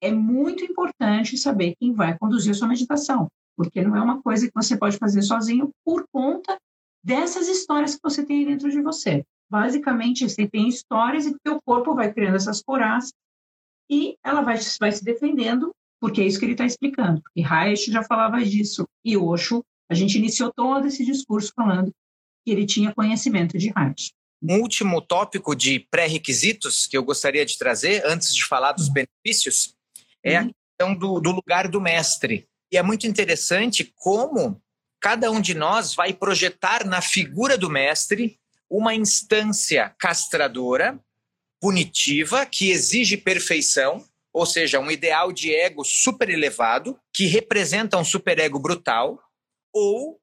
É 0.00 0.10
muito 0.10 0.64
importante 0.64 1.38
saber 1.38 1.74
quem 1.78 1.92
vai 1.92 2.18
conduzir 2.18 2.50
a 2.50 2.54
sua 2.54 2.68
meditação, 2.68 3.28
porque 3.56 3.82
não 3.82 3.96
é 3.96 4.00
uma 4.00 4.20
coisa 4.20 4.46
que 4.46 4.52
você 4.54 4.76
pode 4.76 4.96
fazer 4.96 5.22
sozinho 5.22 5.70
por 5.84 6.04
conta 6.12 6.58
dessas 7.04 7.48
histórias 7.48 7.94
que 7.94 8.00
você 8.02 8.24
tem 8.24 8.44
dentro 8.44 8.70
de 8.70 8.80
você. 8.80 9.24
Basicamente, 9.50 10.28
você 10.28 10.48
tem 10.48 10.68
histórias 10.68 11.26
e 11.26 11.36
teu 11.44 11.60
corpo 11.62 11.94
vai 11.94 12.12
criando 12.12 12.36
essas 12.36 12.62
coraças 12.62 13.12
e 13.90 14.16
ela 14.24 14.40
vai, 14.40 14.56
vai 14.80 14.90
se 14.90 15.04
defendendo, 15.04 15.70
porque 16.00 16.22
é 16.22 16.26
isso 16.26 16.38
que 16.38 16.46
ele 16.46 16.52
está 16.52 16.64
explicando. 16.64 17.20
Porque 17.20 17.42
Reich 17.42 17.90
já 17.90 18.02
falava 18.02 18.42
disso 18.42 18.86
e 19.04 19.16
Osho, 19.16 19.62
a 19.92 19.94
gente 19.94 20.16
iniciou 20.16 20.50
todo 20.50 20.86
esse 20.86 21.04
discurso 21.04 21.52
falando 21.54 21.92
que 22.44 22.50
ele 22.50 22.64
tinha 22.66 22.94
conhecimento 22.94 23.58
de 23.58 23.70
Reich. 23.76 24.12
Um 24.42 24.60
último 24.60 25.00
tópico 25.00 25.54
de 25.54 25.80
pré-requisitos 25.90 26.86
que 26.86 26.96
eu 26.96 27.04
gostaria 27.04 27.44
de 27.44 27.56
trazer, 27.56 28.02
antes 28.04 28.34
de 28.34 28.44
falar 28.44 28.72
dos 28.72 28.88
benefícios, 28.88 29.76
é 30.24 30.36
a 30.36 30.42
uhum. 30.42 30.50
questão 30.50 30.98
do, 30.98 31.20
do 31.20 31.30
lugar 31.30 31.68
do 31.68 31.80
mestre. 31.80 32.48
E 32.72 32.76
é 32.76 32.82
muito 32.82 33.06
interessante 33.06 33.92
como 33.96 34.60
cada 34.98 35.30
um 35.30 35.40
de 35.40 35.54
nós 35.54 35.94
vai 35.94 36.12
projetar 36.12 36.86
na 36.86 37.02
figura 37.02 37.58
do 37.58 37.70
mestre 37.70 38.38
uma 38.68 38.94
instância 38.94 39.94
castradora, 39.98 40.98
punitiva, 41.60 42.46
que 42.46 42.70
exige 42.70 43.16
perfeição, 43.16 44.04
ou 44.32 44.46
seja, 44.46 44.80
um 44.80 44.90
ideal 44.90 45.30
de 45.30 45.54
ego 45.54 45.84
super 45.84 46.30
elevado, 46.30 46.98
que 47.12 47.26
representa 47.26 47.98
um 47.98 48.04
superego 48.04 48.58
brutal, 48.58 49.22
ou 49.72 50.20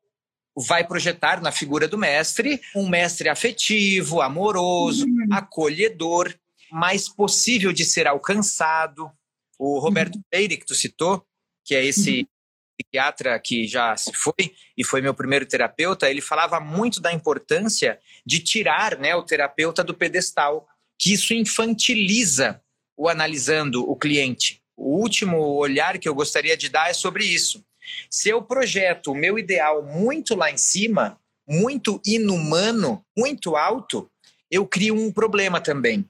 vai 0.56 0.86
projetar 0.86 1.41
na 1.41 1.51
figura 1.51 1.88
do 1.88 1.98
mestre 1.98 2.62
um 2.75 2.88
mestre 2.88 3.29
afetivo, 3.29 4.22
amoroso, 4.22 5.06
uhum. 5.06 5.27
acolhedor, 5.32 6.34
mais 6.72 7.08
possível 7.08 7.72
de 7.72 7.86
ser 7.86 8.08
alcançado. 8.08 9.10
O 9.58 9.79
Roberto 9.79 10.15
uhum. 10.15 10.22
Freire, 10.29 10.58
que 10.58 10.65
tu 10.65 10.75
citou, 10.75 11.25
que 11.65 11.75
é 11.75 11.86
esse 11.86 12.22
uhum 12.22 12.39
psiquiatra 12.79 13.38
que 13.39 13.68
já 13.68 13.96
se 13.98 14.13
foi 14.13 14.56
e 14.77 14.84
foi 14.84 15.01
meu 15.01 15.13
primeiro 15.13 15.46
terapeuta, 15.46 16.10
ele 16.10 16.22
falava 16.22 16.60
muito 16.60 17.01
da 17.01 17.12
importância 17.12 18.00
de 18.25 18.39
tirar 18.39 18.98
né, 18.98 19.13
o 19.15 19.24
terapeuta 19.24 19.84
do 19.84 19.94
pedestal, 19.94 20.65
que 20.98 21.13
isso 21.13 21.34
infantiliza 21.34 22.62
o 22.98 23.10
analisando 23.10 23.89
o 23.89 23.96
cliente. 23.96 24.62
O 24.77 24.98
último 25.01 25.38
olhar 25.58 25.98
que 25.98 26.08
eu 26.08 26.15
gostaria 26.15 26.56
de 26.56 26.70
dar 26.70 26.89
é 26.89 26.94
sobre 26.94 27.25
isso. 27.25 27.63
Se 28.10 28.29
eu 28.29 28.41
projeto 28.41 29.12
o 29.12 29.15
meu 29.15 29.38
ideal 29.38 29.84
muito 29.84 30.36
lá 30.36 30.51
em 30.51 30.58
cima, 30.58 31.19
muito 31.48 32.01
inumano, 32.05 33.03
muito 33.17 33.55
alto, 33.55 34.10
eu 34.51 34.65
crio 34.65 34.96
um 34.96 35.12
problema 35.12 35.60
também. 35.60 36.05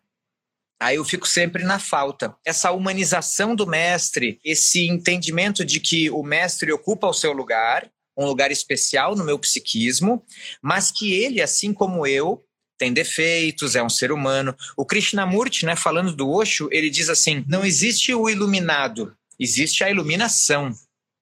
Aí 0.81 0.95
eu 0.95 1.03
fico 1.03 1.27
sempre 1.27 1.63
na 1.63 1.77
falta. 1.77 2.35
Essa 2.45 2.71
humanização 2.71 3.53
do 3.53 3.67
mestre, 3.67 4.39
esse 4.43 4.87
entendimento 4.87 5.65
de 5.65 5.79
que 5.79 6.09
o 6.09 6.23
mestre 6.23 6.71
ocupa 6.71 7.07
o 7.07 7.13
seu 7.13 7.33
lugar, 7.33 7.89
um 8.17 8.25
lugar 8.25 8.51
especial 8.51 9.15
no 9.15 9.23
meu 9.23 9.37
psiquismo, 9.37 10.23
mas 10.61 10.91
que 10.91 11.13
ele, 11.13 11.41
assim 11.41 11.73
como 11.73 12.07
eu, 12.07 12.43
tem 12.77 12.93
defeitos, 12.93 13.75
é 13.75 13.83
um 13.83 13.89
ser 13.89 14.11
humano. 14.11 14.55
O 14.77 14.85
Krishnamurti, 14.85 15.65
né, 15.65 15.75
falando 15.75 16.15
do 16.15 16.29
Osho, 16.29 16.69
ele 16.71 16.89
diz 16.89 17.09
assim: 17.09 17.43
não 17.47 17.65
existe 17.65 18.13
o 18.13 18.29
iluminado, 18.29 19.13
existe 19.37 19.83
a 19.83 19.89
iluminação. 19.89 20.71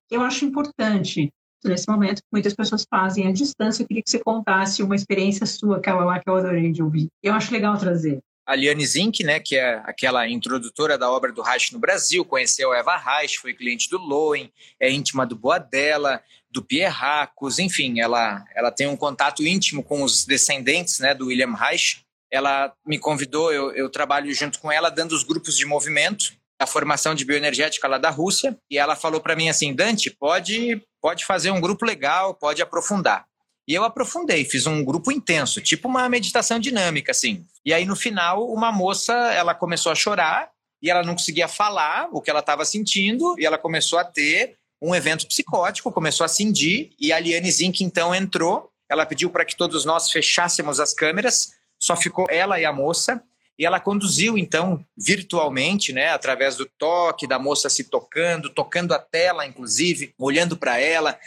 Eu 0.09 0.21
acho 0.21 0.45
importante 0.45 1.29
nesse 1.65 1.89
momento 1.89 2.21
muitas 2.31 2.53
pessoas 2.53 2.85
fazem 2.89 3.27
à 3.27 3.31
distância. 3.31 3.83
Eu 3.83 3.87
queria 3.87 4.03
que 4.03 4.09
você 4.09 4.19
contasse 4.19 4.81
uma 4.81 4.95
experiência 4.95 5.45
sua, 5.45 5.77
aquela 5.77 6.05
lá 6.05 6.19
que 6.19 6.29
eu 6.29 6.35
adorei 6.35 6.71
de 6.71 6.81
ouvir. 6.81 7.07
Eu 7.21 7.33
acho 7.33 7.51
legal 7.51 7.77
trazer 7.77 8.19
a 8.47 8.55
Liane 8.55 8.85
Zink, 8.85 9.25
né, 9.25 9.41
que 9.41 9.57
é 9.57 9.81
aquela 9.83 10.25
introdutora 10.25 10.97
da 10.97 11.11
obra 11.11 11.33
do 11.33 11.41
Reich 11.41 11.73
no 11.73 11.79
Brasil, 11.79 12.23
conheceu 12.23 12.73
Eva 12.73 12.95
Reich, 12.95 13.37
foi 13.39 13.53
cliente 13.53 13.89
do 13.89 13.97
Lowen, 13.97 14.49
é 14.79 14.89
íntima 14.89 15.25
do 15.25 15.35
Boadella, 15.35 16.23
do 16.49 16.63
Pierre 16.63 16.93
Racos, 16.93 17.59
enfim, 17.59 17.99
ela, 17.99 18.45
ela 18.55 18.71
tem 18.71 18.87
um 18.87 18.95
contato 18.95 19.45
íntimo 19.45 19.83
com 19.83 20.01
os 20.01 20.23
descendentes 20.23 20.99
né, 20.99 21.13
do 21.13 21.27
William 21.27 21.53
Reich. 21.53 22.05
Ela 22.31 22.73
me 22.85 22.97
convidou, 22.97 23.51
eu, 23.51 23.71
eu 23.75 23.89
trabalho 23.89 24.33
junto 24.33 24.59
com 24.59 24.71
ela, 24.71 24.89
dando 24.89 25.11
os 25.11 25.23
grupos 25.23 25.57
de 25.57 25.65
movimento, 25.65 26.33
a 26.59 26.65
formação 26.65 27.13
de 27.13 27.23
bioenergética 27.23 27.87
lá 27.87 27.97
da 27.97 28.09
Rússia, 28.09 28.57
e 28.69 28.77
ela 28.77 28.95
falou 28.95 29.21
para 29.21 29.35
mim 29.35 29.49
assim, 29.49 29.73
Dante, 29.73 30.09
pode, 30.09 30.81
pode 31.01 31.25
fazer 31.25 31.51
um 31.51 31.61
grupo 31.61 31.85
legal, 31.85 32.33
pode 32.33 32.61
aprofundar. 32.61 33.25
E 33.67 33.73
eu 33.73 33.83
aprofundei, 33.83 34.45
fiz 34.45 34.65
um 34.65 34.83
grupo 34.83 35.11
intenso, 35.11 35.59
tipo 35.59 35.89
uma 35.89 36.07
meditação 36.07 36.57
dinâmica, 36.57 37.11
assim. 37.11 37.45
E 37.65 37.73
aí, 37.73 37.85
no 37.85 37.97
final, 37.97 38.49
uma 38.49 38.71
moça, 38.71 39.13
ela 39.33 39.53
começou 39.53 39.91
a 39.91 39.95
chorar 39.95 40.49
e 40.81 40.89
ela 40.89 41.03
não 41.03 41.13
conseguia 41.13 41.49
falar 41.49 42.07
o 42.13 42.21
que 42.21 42.29
ela 42.29 42.39
estava 42.39 42.63
sentindo 42.63 43.35
e 43.37 43.45
ela 43.45 43.57
começou 43.57 43.99
a 43.99 44.05
ter 44.05 44.55
um 44.81 44.95
evento 44.95 45.27
psicótico, 45.27 45.91
começou 45.91 46.23
a 46.23 46.29
cindir 46.29 46.91
e 46.99 47.11
a 47.11 47.19
Liane 47.19 47.51
Zink, 47.51 47.83
então, 47.83 48.15
entrou. 48.15 48.71
Ela 48.89 49.05
pediu 49.05 49.29
para 49.29 49.43
que 49.43 49.55
todos 49.55 49.83
nós 49.83 50.09
fechássemos 50.09 50.79
as 50.79 50.93
câmeras, 50.93 51.49
só 51.77 51.95
ficou 51.97 52.25
ela 52.29 52.57
e 52.59 52.63
a 52.63 52.71
moça. 52.71 53.21
E 53.57 53.65
ela 53.65 53.79
conduziu, 53.79 54.37
então, 54.37 54.85
virtualmente, 54.95 55.91
né, 55.91 56.09
através 56.09 56.55
do 56.55 56.65
toque, 56.77 57.27
da 57.27 57.39
moça 57.39 57.69
se 57.69 57.85
tocando, 57.85 58.49
tocando 58.49 58.93
a 58.93 58.99
tela, 58.99 59.47
inclusive, 59.47 60.13
olhando 60.19 60.55
para 60.55 60.79
ela, 60.79 61.17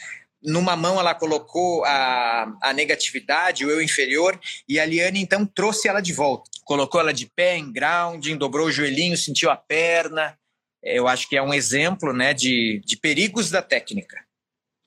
numa 0.42 0.76
mão 0.76 0.98
ela 0.98 1.14
colocou 1.14 1.84
a, 1.84 2.56
a 2.62 2.72
negatividade, 2.72 3.64
o 3.64 3.70
eu 3.70 3.82
inferior, 3.82 4.38
e 4.68 4.78
a 4.78 4.86
Liane 4.86 5.20
então 5.20 5.44
trouxe 5.44 5.88
ela 5.88 6.00
de 6.00 6.12
volta. 6.12 6.48
Colocou 6.64 7.00
ela 7.00 7.12
de 7.12 7.26
pé 7.26 7.56
em 7.56 7.72
grounding, 7.72 8.36
dobrou 8.36 8.68
o 8.68 8.72
joelhinho, 8.72 9.16
sentiu 9.16 9.50
a 9.50 9.56
perna. 9.56 10.38
Eu 10.82 11.06
acho 11.08 11.28
que 11.28 11.36
é 11.36 11.42
um 11.42 11.52
exemplo 11.52 12.12
né, 12.12 12.32
de, 12.32 12.80
de 12.86 12.96
perigos 12.96 13.50
da 13.50 13.60
técnica. 13.60 14.24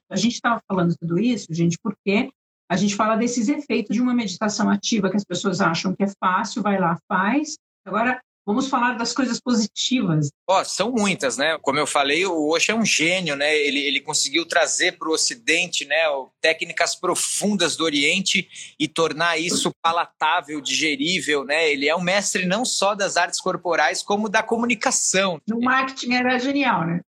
A 0.09 0.15
gente 0.15 0.33
estava 0.33 0.61
falando 0.67 0.95
tudo 0.97 1.19
isso, 1.19 1.47
gente, 1.53 1.77
porque 1.81 2.29
a 2.73 2.75
gente 2.75 2.95
fala 2.95 3.15
desses 3.15 3.49
efeitos 3.49 3.95
de 3.95 4.01
uma 4.01 4.15
meditação 4.15 4.67
ativa 4.67 5.07
que 5.07 5.15
as 5.15 5.23
pessoas 5.23 5.61
acham 5.61 5.93
que 5.95 6.03
é 6.03 6.07
fácil, 6.19 6.63
vai 6.63 6.79
lá, 6.79 6.97
faz. 7.07 7.55
Agora, 7.85 8.19
Vamos 8.45 8.67
falar 8.67 8.93
das 8.93 9.13
coisas 9.13 9.39
positivas. 9.39 10.29
Oh, 10.47 10.63
são 10.65 10.91
muitas, 10.91 11.37
né? 11.37 11.57
Como 11.61 11.79
eu 11.79 11.87
falei, 11.87 12.25
o 12.25 12.49
Osho 12.49 12.71
é 12.71 12.75
um 12.75 12.85
gênio, 12.85 13.37
né? 13.37 13.55
Ele, 13.55 13.79
ele 13.79 14.01
conseguiu 14.01 14.45
trazer 14.45 14.97
para 14.97 15.07
o 15.09 15.13
Ocidente 15.13 15.85
né, 15.85 16.03
técnicas 16.41 16.93
profundas 16.93 17.77
do 17.77 17.85
Oriente 17.85 18.47
e 18.77 18.87
tornar 18.87 19.37
isso 19.39 19.71
palatável, 19.81 20.59
digerível, 20.59 21.45
né? 21.45 21.69
Ele 21.69 21.87
é 21.87 21.95
um 21.95 22.01
mestre 22.01 22.45
não 22.45 22.65
só 22.65 22.93
das 22.93 23.15
artes 23.15 23.39
corporais, 23.39 24.03
como 24.03 24.27
da 24.27 24.43
comunicação. 24.43 25.39
No 25.47 25.61
marketing 25.61 26.13
era 26.13 26.37
genial, 26.37 26.85
né? 26.85 26.99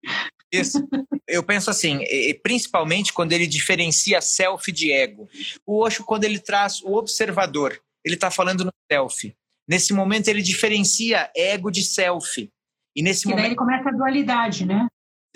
Isso. 0.50 0.86
Eu 1.28 1.42
penso 1.42 1.70
assim, 1.70 2.00
principalmente 2.42 3.12
quando 3.12 3.32
ele 3.32 3.46
diferencia 3.46 4.20
self 4.20 4.70
de 4.72 4.92
ego. 4.92 5.28
O 5.66 5.82
Osho, 5.82 6.04
quando 6.04 6.24
ele 6.24 6.38
traz 6.38 6.80
o 6.82 6.94
observador, 6.94 7.78
ele 8.04 8.14
está 8.14 8.30
falando 8.30 8.64
no 8.64 8.72
self. 8.90 9.34
Nesse 9.68 9.92
momento 9.92 10.28
ele 10.28 10.42
diferencia 10.42 11.30
ego 11.34 11.70
de 11.70 11.82
self. 11.82 12.50
E 12.94 13.02
nesse 13.02 13.26
momento 13.26 13.42
daí 13.42 13.48
ele 13.50 13.56
começa 13.56 13.88
a 13.88 13.92
dualidade, 13.92 14.64
né? 14.64 14.86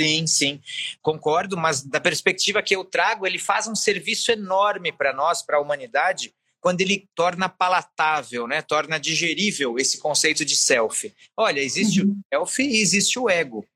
Sim, 0.00 0.26
sim, 0.26 0.60
concordo, 1.02 1.58
mas 1.58 1.82
da 1.82 2.00
perspectiva 2.00 2.62
que 2.62 2.74
eu 2.74 2.84
trago, 2.84 3.26
ele 3.26 3.38
faz 3.38 3.68
um 3.68 3.74
serviço 3.74 4.32
enorme 4.32 4.90
para 4.90 5.12
nós, 5.12 5.42
para 5.42 5.58
a 5.58 5.60
humanidade, 5.60 6.32
quando 6.58 6.80
ele 6.80 7.06
torna 7.14 7.50
palatável, 7.50 8.46
né? 8.46 8.62
torna 8.62 8.98
digerível 8.98 9.78
esse 9.78 9.98
conceito 9.98 10.42
de 10.42 10.56
self. 10.56 11.12
Olha, 11.36 11.60
existe 11.60 12.02
uhum. 12.02 12.12
o 12.12 12.34
self 12.34 12.62
e 12.62 12.80
existe 12.80 13.18
o 13.18 13.28
ego. 13.28 13.66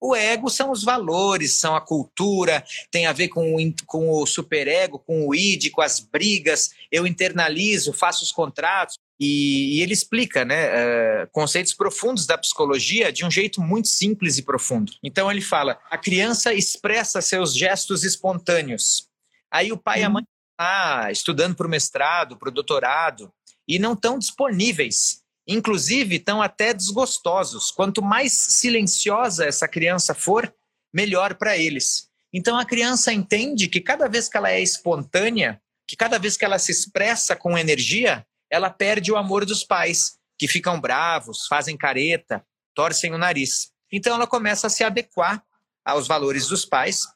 O 0.00 0.14
ego 0.14 0.50
são 0.50 0.70
os 0.70 0.84
valores, 0.84 1.58
são 1.58 1.74
a 1.74 1.80
cultura, 1.80 2.62
tem 2.90 3.06
a 3.06 3.12
ver 3.12 3.28
com 3.28 3.56
o, 3.56 3.74
com 3.86 4.10
o 4.10 4.26
superego, 4.26 4.98
com 4.98 5.26
o 5.26 5.34
id, 5.34 5.70
com 5.70 5.80
as 5.80 5.98
brigas. 5.98 6.72
Eu 6.92 7.06
internalizo, 7.06 7.92
faço 7.92 8.22
os 8.22 8.30
contratos. 8.30 8.96
E, 9.20 9.78
e 9.78 9.82
ele 9.82 9.92
explica 9.92 10.44
né, 10.44 10.68
uh, 10.68 11.28
conceitos 11.30 11.72
profundos 11.72 12.26
da 12.26 12.36
psicologia 12.36 13.12
de 13.12 13.24
um 13.24 13.30
jeito 13.30 13.60
muito 13.60 13.88
simples 13.88 14.38
e 14.38 14.42
profundo. 14.42 14.92
Então 15.02 15.30
ele 15.30 15.40
fala: 15.40 15.78
a 15.90 15.96
criança 15.96 16.52
expressa 16.52 17.22
seus 17.22 17.54
gestos 17.54 18.02
espontâneos. 18.02 19.08
Aí 19.50 19.70
o 19.70 19.78
pai 19.78 19.98
uhum. 19.98 20.02
e 20.02 20.04
a 20.04 20.10
mãe 20.10 20.24
estão 20.24 21.10
estudando 21.10 21.54
para 21.54 21.66
o 21.66 21.70
mestrado, 21.70 22.36
para 22.36 22.48
o 22.48 22.52
doutorado, 22.52 23.32
e 23.68 23.78
não 23.78 23.92
estão 23.92 24.18
disponíveis. 24.18 25.22
inclusive 25.46 26.16
estão 26.16 26.42
até 26.42 26.74
desgostosos. 26.74 27.70
Quanto 27.70 28.02
mais 28.02 28.32
silenciosa 28.32 29.44
essa 29.44 29.68
criança 29.68 30.14
for, 30.14 30.52
melhor 30.92 31.34
para 31.34 31.56
eles. 31.56 32.08
Então 32.32 32.58
a 32.58 32.64
criança 32.64 33.12
entende 33.12 33.68
que 33.68 33.80
cada 33.80 34.08
vez 34.08 34.28
que 34.28 34.36
ela 34.36 34.50
é 34.50 34.60
espontânea, 34.60 35.60
que 35.86 35.96
cada 35.96 36.18
vez 36.18 36.36
que 36.36 36.44
ela 36.44 36.58
se 36.58 36.72
expressa 36.72 37.36
com 37.36 37.56
energia, 37.56 38.26
ela 38.50 38.70
perde 38.70 39.10
o 39.12 39.16
amor 39.16 39.44
dos 39.44 39.64
pais, 39.64 40.18
que 40.38 40.48
ficam 40.48 40.80
bravos, 40.80 41.46
fazem 41.46 41.76
careta, 41.76 42.44
torcem 42.74 43.12
o 43.12 43.18
nariz. 43.18 43.72
Então 43.92 44.14
ela 44.14 44.26
começa 44.26 44.66
a 44.66 44.70
se 44.70 44.82
adequar 44.82 45.42
aos 45.84 46.06
valores 46.06 46.48
dos 46.48 46.64
pais 46.64 47.06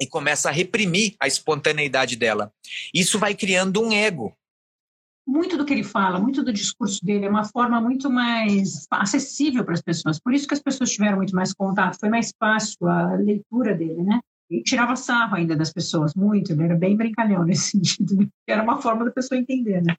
e 0.00 0.06
começa 0.06 0.48
a 0.48 0.52
reprimir 0.52 1.14
a 1.20 1.26
espontaneidade 1.26 2.16
dela. 2.16 2.52
Isso 2.94 3.18
vai 3.18 3.34
criando 3.34 3.82
um 3.82 3.92
ego. 3.92 4.36
Muito 5.26 5.58
do 5.58 5.64
que 5.66 5.74
ele 5.74 5.84
fala, 5.84 6.18
muito 6.18 6.42
do 6.42 6.52
discurso 6.52 7.04
dele 7.04 7.26
é 7.26 7.28
uma 7.28 7.44
forma 7.44 7.78
muito 7.80 8.08
mais 8.08 8.86
acessível 8.90 9.62
para 9.62 9.74
as 9.74 9.82
pessoas. 9.82 10.18
Por 10.18 10.32
isso 10.32 10.48
que 10.48 10.54
as 10.54 10.62
pessoas 10.62 10.90
tiveram 10.90 11.18
muito 11.18 11.36
mais 11.36 11.52
contato, 11.52 11.98
foi 12.00 12.08
mais 12.08 12.32
fácil 12.38 12.88
a 12.88 13.14
leitura 13.16 13.74
dele, 13.74 14.02
né? 14.02 14.20
E 14.50 14.62
tirava 14.62 14.96
sarro 14.96 15.36
ainda 15.36 15.54
das 15.54 15.70
pessoas, 15.70 16.14
muito. 16.14 16.52
Ele 16.52 16.62
era 16.62 16.74
bem 16.74 16.96
brincalhão 16.96 17.44
nesse 17.44 17.72
sentido. 17.76 18.26
Era 18.46 18.62
uma 18.62 18.80
forma 18.80 19.04
da 19.04 19.10
pessoa 19.10 19.38
entender, 19.38 19.82
né? 19.82 19.94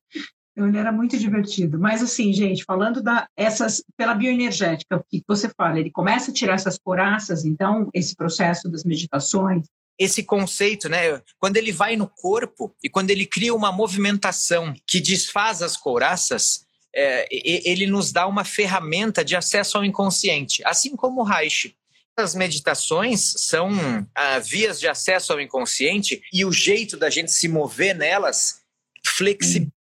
Ele 0.68 0.78
era 0.78 0.92
muito 0.92 1.18
divertido. 1.18 1.80
Mas, 1.80 2.02
assim, 2.02 2.34
gente, 2.34 2.64
falando 2.64 3.02
da 3.02 3.28
essas 3.36 3.84
pela 3.98 4.14
bioenergética, 4.14 4.98
o 4.98 5.04
que 5.04 5.24
você 5.28 5.50
fala, 5.50 5.80
ele 5.80 5.92
começa 5.92 6.32
a 6.32 6.34
tirar 6.34 6.56
essas 6.56 6.78
coraças, 6.78 7.46
então, 7.46 7.90
esse 7.94 8.16
processo 8.16 8.70
das 8.70 8.84
meditações. 8.84 9.66
Esse 9.98 10.24
conceito, 10.24 10.88
né? 10.88 11.22
Quando 11.38 11.58
ele 11.58 11.72
vai 11.72 11.96
no 11.96 12.08
corpo 12.08 12.74
e 12.84 12.90
quando 12.90 13.10
ele 13.10 13.26
cria 13.26 13.54
uma 13.54 13.72
movimentação 13.72 14.74
que 14.88 15.02
desfaz 15.02 15.62
as 15.62 15.76
couraças, 15.76 16.66
é, 16.96 17.28
ele 17.32 17.86
nos 17.86 18.12
dá 18.12 18.26
uma 18.26 18.44
ferramenta 18.44 19.24
de 19.24 19.36
acesso 19.36 19.78
ao 19.78 19.86
inconsciente, 19.86 20.64
assim 20.66 20.96
como 20.96 21.22
o 21.22 21.24
Reich. 21.24 21.76
As 22.18 22.36
meditações 22.36 23.34
são 23.38 23.72
ah, 24.14 24.40
vias 24.40 24.80
de 24.80 24.88
acesso 24.88 25.32
ao 25.32 25.40
inconsciente 25.40 26.22
e 26.34 26.44
o 26.44 26.52
jeito 26.52 26.98
da 26.98 27.10
gente 27.10 27.32
se 27.32 27.48
mover 27.48 27.96
nelas 27.96 28.62
flexibiliza 29.06 29.79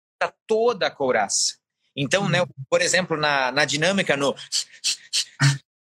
toda 0.47 0.87
a 0.87 0.91
couraça. 0.91 1.63
Então, 1.97 2.29
né, 2.29 2.39
por 2.71 2.81
exemplo, 2.81 3.17
na, 3.17 3.53
na 3.53 3.65
dinâmica, 3.65 4.17
no 4.17 4.35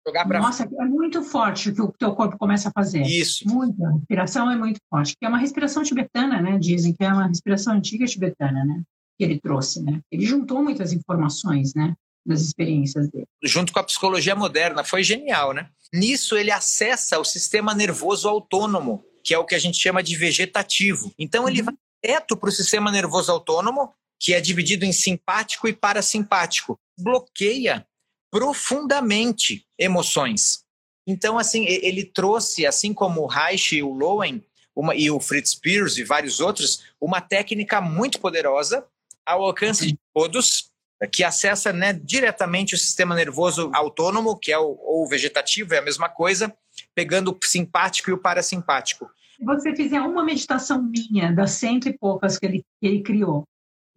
jogar 0.10 0.26
para 0.26 0.40
Nossa, 0.40 0.64
é 0.64 0.86
muito 0.86 1.24
forte 1.24 1.70
o 1.70 1.76
que 1.76 1.82
o 1.82 1.92
teu 1.92 2.14
corpo 2.14 2.38
começa 2.38 2.70
a 2.70 2.72
fazer. 2.72 3.02
Isso. 3.02 3.48
Muita. 3.48 3.88
A 3.88 3.92
respiração 3.94 4.52
é 4.52 4.56
muito 4.56 4.80
forte. 4.90 5.16
Que 5.18 5.26
é 5.26 5.30
uma 5.30 5.38
respiração 5.38 5.84
tibetana, 5.84 6.42
né? 6.42 6.58
Dizem 6.58 6.94
que 6.94 7.04
é 7.04 7.12
uma 7.12 7.28
respiração 7.28 7.74
antiga 7.74 8.06
tibetana, 8.06 8.66
né? 8.66 8.82
Que 9.18 9.24
ele 9.24 9.40
trouxe, 9.40 9.82
né? 9.84 10.00
Ele 10.12 10.26
juntou 10.26 10.64
muitas 10.64 10.94
informações, 10.94 11.74
né? 11.74 11.94
Das 12.26 12.42
experiências 12.42 13.10
dele. 13.10 13.28
Junto 13.44 13.72
com 13.72 13.80
a 13.80 13.84
psicologia 13.84 14.36
moderna, 14.36 14.84
foi 14.84 15.04
genial, 15.04 15.54
né? 15.54 15.70
Nisso 15.94 16.38
ele 16.38 16.52
acessa 16.52 17.20
o 17.20 17.26
sistema 17.26 17.74
nervoso 17.74 18.28
autônomo, 18.28 19.04
que 19.24 19.34
é 19.34 19.38
o 19.38 19.46
que 19.46 19.56
a 19.56 19.60
gente 19.60 19.78
chama 19.78 20.04
de 20.04 20.16
vegetativo. 20.16 21.12
Então 21.18 21.48
ele 21.48 21.60
uhum. 21.60 21.66
vai 21.66 21.76
direto 22.04 22.38
para 22.38 22.50
o 22.50 22.52
sistema 22.52 22.92
nervoso 22.92 23.32
autônomo 23.32 23.94
que 24.20 24.34
é 24.34 24.42
dividido 24.42 24.86
em 24.86 24.92
simpático 24.92 25.68
e 25.68 25.74
parasimpático, 25.74 26.80
bloqueia 26.98 27.86
profundamente 28.30 29.66
emoções. 29.78 30.64
Então, 31.08 31.40
assim, 31.40 31.66
ele 31.66 32.04
trouxe, 32.04 32.66
assim 32.66 32.94
como 32.94 33.22
o 33.22 33.28
Reich 33.28 33.76
e 33.76 33.82
o 33.82 33.94
Lowen, 33.94 34.44
uma, 34.76 34.96
e 34.96 35.10
o 35.10 35.20
Fritz 35.20 35.52
Spears 35.52 35.98
e 35.98 36.04
vários 36.04 36.40
outros, 36.40 36.84
uma 37.02 37.22
técnica 37.22 37.82
muito 37.82 38.20
poderosa 38.20 38.86
ao 39.26 39.44
alcance 39.44 39.88
de 39.88 39.98
todos, 40.14 40.70
que 41.12 41.24
acessa 41.24 41.72
né, 41.72 41.94
diretamente 41.94 42.76
o 42.76 42.78
sistema 42.78 43.16
nervoso 43.16 43.72
autônomo, 43.74 44.38
que 44.38 44.52
é 44.52 44.58
o 44.58 44.78
ou 44.82 45.08
vegetativo, 45.08 45.74
é 45.74 45.80
a 45.80 45.84
mesma 45.84 46.10
coisa, 46.10 46.54
pegando 46.94 47.32
o 47.32 47.48
simpático 47.48 48.10
e 48.10 48.14
o 48.14 48.18
parasimpático. 48.18 49.10
Se 49.38 49.46
você 49.46 49.76
fizer 49.76 50.02
uma 50.02 50.24
meditação 50.24 50.84
minha, 50.84 51.32
das 51.32 51.52
cento 51.52 51.88
e 51.88 51.98
poucas 51.98 52.38
que 52.38 52.46
ele, 52.46 52.66
que 52.80 52.88
ele 52.88 53.02
criou, 53.02 53.48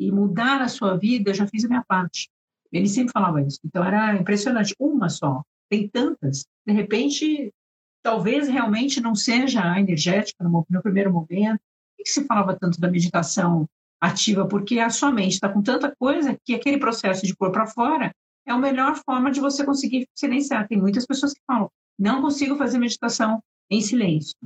e 0.06 0.12
mudar 0.12 0.60
a 0.60 0.68
sua 0.68 0.96
vida, 0.96 1.30
eu 1.30 1.34
já 1.34 1.46
fiz 1.46 1.64
a 1.64 1.68
minha 1.68 1.84
parte. 1.86 2.28
Ele 2.72 2.88
sempre 2.88 3.12
falava 3.12 3.42
isso. 3.42 3.60
Então 3.64 3.84
era 3.84 4.16
impressionante. 4.16 4.74
Uma 4.78 5.08
só. 5.08 5.42
Tem 5.68 5.88
tantas. 5.88 6.46
De 6.66 6.72
repente, 6.72 7.52
talvez 8.02 8.48
realmente 8.48 9.00
não 9.00 9.14
seja 9.14 9.62
a 9.62 9.80
energética 9.80 10.42
no, 10.42 10.66
no 10.68 10.82
primeiro 10.82 11.12
momento. 11.12 11.60
Por 11.96 12.04
que 12.04 12.10
se 12.10 12.24
falava 12.24 12.56
tanto 12.58 12.80
da 12.80 12.90
meditação 12.90 13.68
ativa? 14.00 14.46
Porque 14.46 14.78
a 14.78 14.90
sua 14.90 15.12
mente 15.12 15.34
está 15.34 15.48
com 15.48 15.62
tanta 15.62 15.94
coisa 15.96 16.36
que 16.44 16.54
aquele 16.54 16.78
processo 16.78 17.26
de 17.26 17.36
pôr 17.36 17.52
para 17.52 17.66
fora 17.66 18.12
é 18.46 18.50
a 18.50 18.58
melhor 18.58 18.96
forma 19.04 19.30
de 19.30 19.40
você 19.40 19.64
conseguir 19.64 20.08
silenciar. 20.14 20.66
Tem 20.66 20.78
muitas 20.78 21.06
pessoas 21.06 21.32
que 21.32 21.40
falam, 21.46 21.70
não 21.98 22.20
consigo 22.20 22.56
fazer 22.56 22.78
meditação 22.78 23.42
em 23.70 23.80
silêncio. 23.80 24.36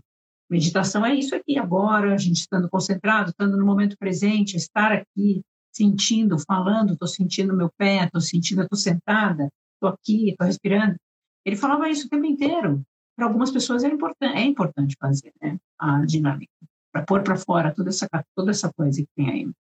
Meditação 0.49 1.05
é 1.05 1.13
isso 1.15 1.35
aqui 1.35 1.59
agora, 1.59 2.15
a 2.15 2.17
gente 2.17 2.39
estando 2.39 2.69
concentrado, 2.69 3.31
estando 3.31 3.57
no 3.57 3.67
momento 3.67 3.97
presente, 3.99 4.57
estar 4.57 4.93
aqui, 4.93 5.43
sentindo, 5.75 6.39
falando, 6.39 6.93
estou 6.93 7.09
sentindo 7.09 7.57
meu 7.57 7.69
pé, 7.77 8.05
estou 8.05 8.21
sentindo, 8.21 8.63
estou 8.63 8.79
sentada, 8.79 9.49
estou 9.75 9.89
aqui, 9.89 10.31
estou 10.31 10.47
respirando. 10.47 10.97
Ele 11.45 11.57
falava 11.57 11.89
isso 11.89 12.07
o 12.07 12.09
tempo 12.09 12.25
inteiro. 12.25 12.83
Para 13.17 13.27
algumas 13.27 13.51
pessoas 13.51 13.83
é 13.83 13.89
importante, 13.89 14.37
é 14.37 14.43
importante 14.43 14.97
fazer 15.01 15.33
né, 15.43 15.59
a 15.79 16.05
dinâmica, 16.05 16.53
para 16.93 17.03
pôr 17.03 17.23
para 17.23 17.37
fora 17.37 17.75
toda 17.75 17.89
essa, 17.89 18.09
toda 18.35 18.51
essa 18.53 18.73
coisa 18.73 19.01
que 19.01 19.09
tem 19.17 19.31
aí. 19.31 19.51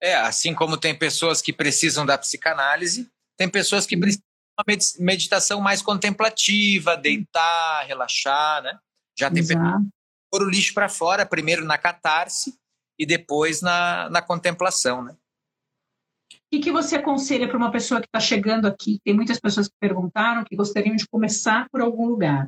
É, 0.00 0.14
assim 0.14 0.54
como 0.54 0.78
tem 0.78 0.98
pessoas 0.98 1.42
que 1.42 1.52
precisam 1.52 2.06
da 2.06 2.16
psicanálise, 2.16 3.08
tem 3.36 3.48
pessoas 3.48 3.86
que 3.86 3.96
precisam 3.96 4.24
de 4.66 4.72
uma 4.72 5.04
meditação 5.04 5.60
mais 5.60 5.82
contemplativa, 5.82 6.96
deitar, 6.96 7.84
relaxar, 7.86 8.62
né? 8.62 8.78
Já 9.18 9.30
tem 9.30 9.40
Exato 9.40 9.88
pôr 10.32 10.42
o 10.42 10.48
lixo 10.48 10.72
para 10.72 10.88
fora, 10.88 11.26
primeiro 11.26 11.62
na 11.62 11.76
catarse 11.76 12.58
e 12.98 13.04
depois 13.04 13.60
na, 13.60 14.08
na 14.08 14.22
contemplação, 14.22 15.04
né? 15.04 15.14
O 16.32 16.38
que, 16.50 16.60
que 16.60 16.72
você 16.72 16.96
aconselha 16.96 17.46
para 17.46 17.56
uma 17.56 17.70
pessoa 17.70 18.00
que 18.00 18.06
está 18.06 18.20
chegando 18.20 18.66
aqui? 18.66 18.98
Tem 19.04 19.14
muitas 19.14 19.38
pessoas 19.38 19.68
que 19.68 19.74
perguntaram 19.78 20.44
que 20.44 20.56
gostariam 20.56 20.96
de 20.96 21.06
começar 21.06 21.68
por 21.70 21.82
algum 21.82 22.06
lugar. 22.06 22.46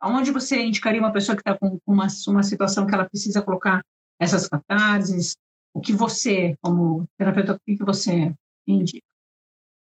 Aonde 0.00 0.32
você 0.32 0.60
indicaria 0.62 1.00
uma 1.00 1.12
pessoa 1.12 1.36
que 1.36 1.42
está 1.42 1.56
com 1.56 1.78
uma, 1.86 2.06
uma 2.26 2.42
situação 2.42 2.86
que 2.86 2.94
ela 2.94 3.08
precisa 3.08 3.42
colocar 3.42 3.82
essas 4.20 4.48
catarses? 4.48 5.36
O 5.74 5.80
que 5.80 5.92
você, 5.92 6.56
como 6.60 7.06
terapeuta, 7.16 7.54
o 7.54 7.60
que, 7.60 7.76
que 7.76 7.84
você 7.84 8.32
indica? 8.66 9.04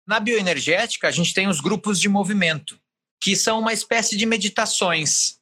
Na 0.06 0.18
bioenergética, 0.18 1.06
a 1.06 1.12
gente 1.12 1.34
tem 1.34 1.48
os 1.48 1.60
grupos 1.60 2.00
de 2.00 2.08
movimento, 2.08 2.80
que 3.20 3.36
são 3.36 3.60
uma 3.60 3.72
espécie 3.72 4.16
de 4.16 4.24
meditações 4.24 5.37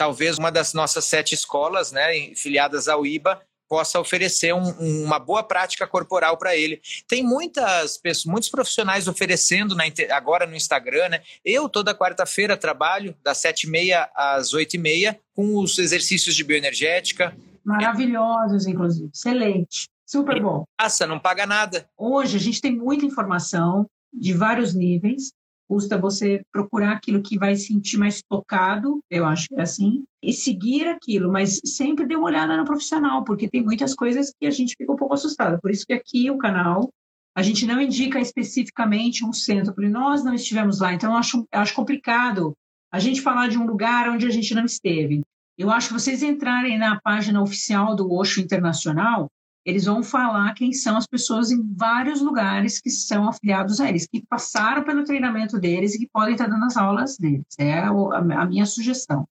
talvez 0.00 0.38
uma 0.38 0.50
das 0.50 0.72
nossas 0.72 1.04
sete 1.04 1.34
escolas, 1.34 1.92
né, 1.92 2.34
filiadas 2.34 2.88
ao 2.88 3.04
IBA, 3.04 3.38
possa 3.68 4.00
oferecer 4.00 4.54
um, 4.54 5.04
uma 5.04 5.18
boa 5.18 5.42
prática 5.42 5.86
corporal 5.86 6.38
para 6.38 6.56
ele. 6.56 6.80
Tem 7.06 7.22
muitas 7.22 7.98
pessoas, 7.98 8.24
muitos 8.24 8.48
profissionais 8.48 9.06
oferecendo 9.06 9.76
na, 9.76 9.84
agora 10.12 10.46
no 10.46 10.56
Instagram, 10.56 11.10
né? 11.10 11.20
Eu 11.44 11.68
toda 11.68 11.94
quarta-feira 11.94 12.56
trabalho 12.56 13.14
das 13.22 13.36
sete 13.36 13.64
e 13.64 13.70
meia 13.70 14.08
às 14.16 14.54
oito 14.54 14.74
e 14.74 14.78
meia 14.78 15.20
com 15.34 15.58
os 15.58 15.78
exercícios 15.78 16.34
de 16.34 16.44
bioenergética. 16.44 17.36
Maravilhosos, 17.62 18.66
inclusive. 18.66 19.10
Excelente. 19.14 19.84
Super 20.06 20.40
bom. 20.40 20.64
Passa, 20.78 21.06
não 21.06 21.20
paga 21.20 21.44
nada. 21.44 21.86
Hoje 21.94 22.38
a 22.38 22.40
gente 22.40 22.62
tem 22.62 22.74
muita 22.74 23.04
informação 23.04 23.84
de 24.10 24.32
vários 24.32 24.72
níveis 24.74 25.30
custa 25.70 25.96
você 25.96 26.42
procurar 26.50 26.94
aquilo 26.94 27.22
que 27.22 27.38
vai 27.38 27.54
sentir 27.54 27.96
mais 27.96 28.20
tocado, 28.28 28.98
eu 29.08 29.24
acho 29.24 29.46
que 29.46 29.54
é 29.54 29.62
assim, 29.62 30.02
e 30.20 30.32
seguir 30.32 30.88
aquilo, 30.88 31.30
mas 31.30 31.60
sempre 31.64 32.04
dê 32.04 32.16
uma 32.16 32.26
olhada 32.26 32.56
no 32.56 32.64
profissional, 32.64 33.22
porque 33.22 33.48
tem 33.48 33.62
muitas 33.62 33.94
coisas 33.94 34.32
que 34.36 34.48
a 34.48 34.50
gente 34.50 34.74
fica 34.76 34.92
um 34.92 34.96
pouco 34.96 35.14
assustada. 35.14 35.60
Por 35.62 35.70
isso 35.70 35.86
que 35.86 35.92
aqui 35.92 36.28
o 36.28 36.38
canal 36.38 36.92
a 37.36 37.42
gente 37.42 37.64
não 37.66 37.80
indica 37.80 38.18
especificamente 38.18 39.24
um 39.24 39.32
centro, 39.32 39.72
porque 39.72 39.88
nós 39.88 40.24
não 40.24 40.34
estivemos 40.34 40.80
lá, 40.80 40.92
então 40.92 41.12
eu 41.12 41.16
acho, 41.16 41.46
eu 41.52 41.60
acho 41.60 41.74
complicado 41.74 42.52
a 42.92 42.98
gente 42.98 43.20
falar 43.20 43.46
de 43.46 43.56
um 43.56 43.64
lugar 43.64 44.10
onde 44.10 44.26
a 44.26 44.30
gente 44.30 44.52
não 44.52 44.64
esteve. 44.64 45.20
Eu 45.56 45.70
acho 45.70 45.86
que 45.86 45.94
vocês 45.94 46.20
entrarem 46.20 46.78
na 46.78 47.00
página 47.00 47.40
oficial 47.40 47.94
do 47.94 48.12
Osho 48.12 48.40
Internacional, 48.40 49.28
eles 49.64 49.84
vão 49.84 50.02
falar 50.02 50.54
quem 50.54 50.72
são 50.72 50.96
as 50.96 51.06
pessoas 51.06 51.50
em 51.50 51.62
vários 51.74 52.20
lugares 52.20 52.80
que 52.80 52.90
são 52.90 53.28
afiliados 53.28 53.80
a 53.80 53.88
eles, 53.88 54.06
que 54.06 54.24
passaram 54.26 54.82
pelo 54.84 55.04
treinamento 55.04 55.58
deles 55.58 55.94
e 55.94 55.98
que 55.98 56.08
podem 56.08 56.32
estar 56.32 56.46
dando 56.46 56.64
as 56.64 56.76
aulas 56.76 57.18
deles. 57.18 57.46
É 57.58 57.80
a 57.80 58.46
minha 58.46 58.64
sugestão. 58.64 59.28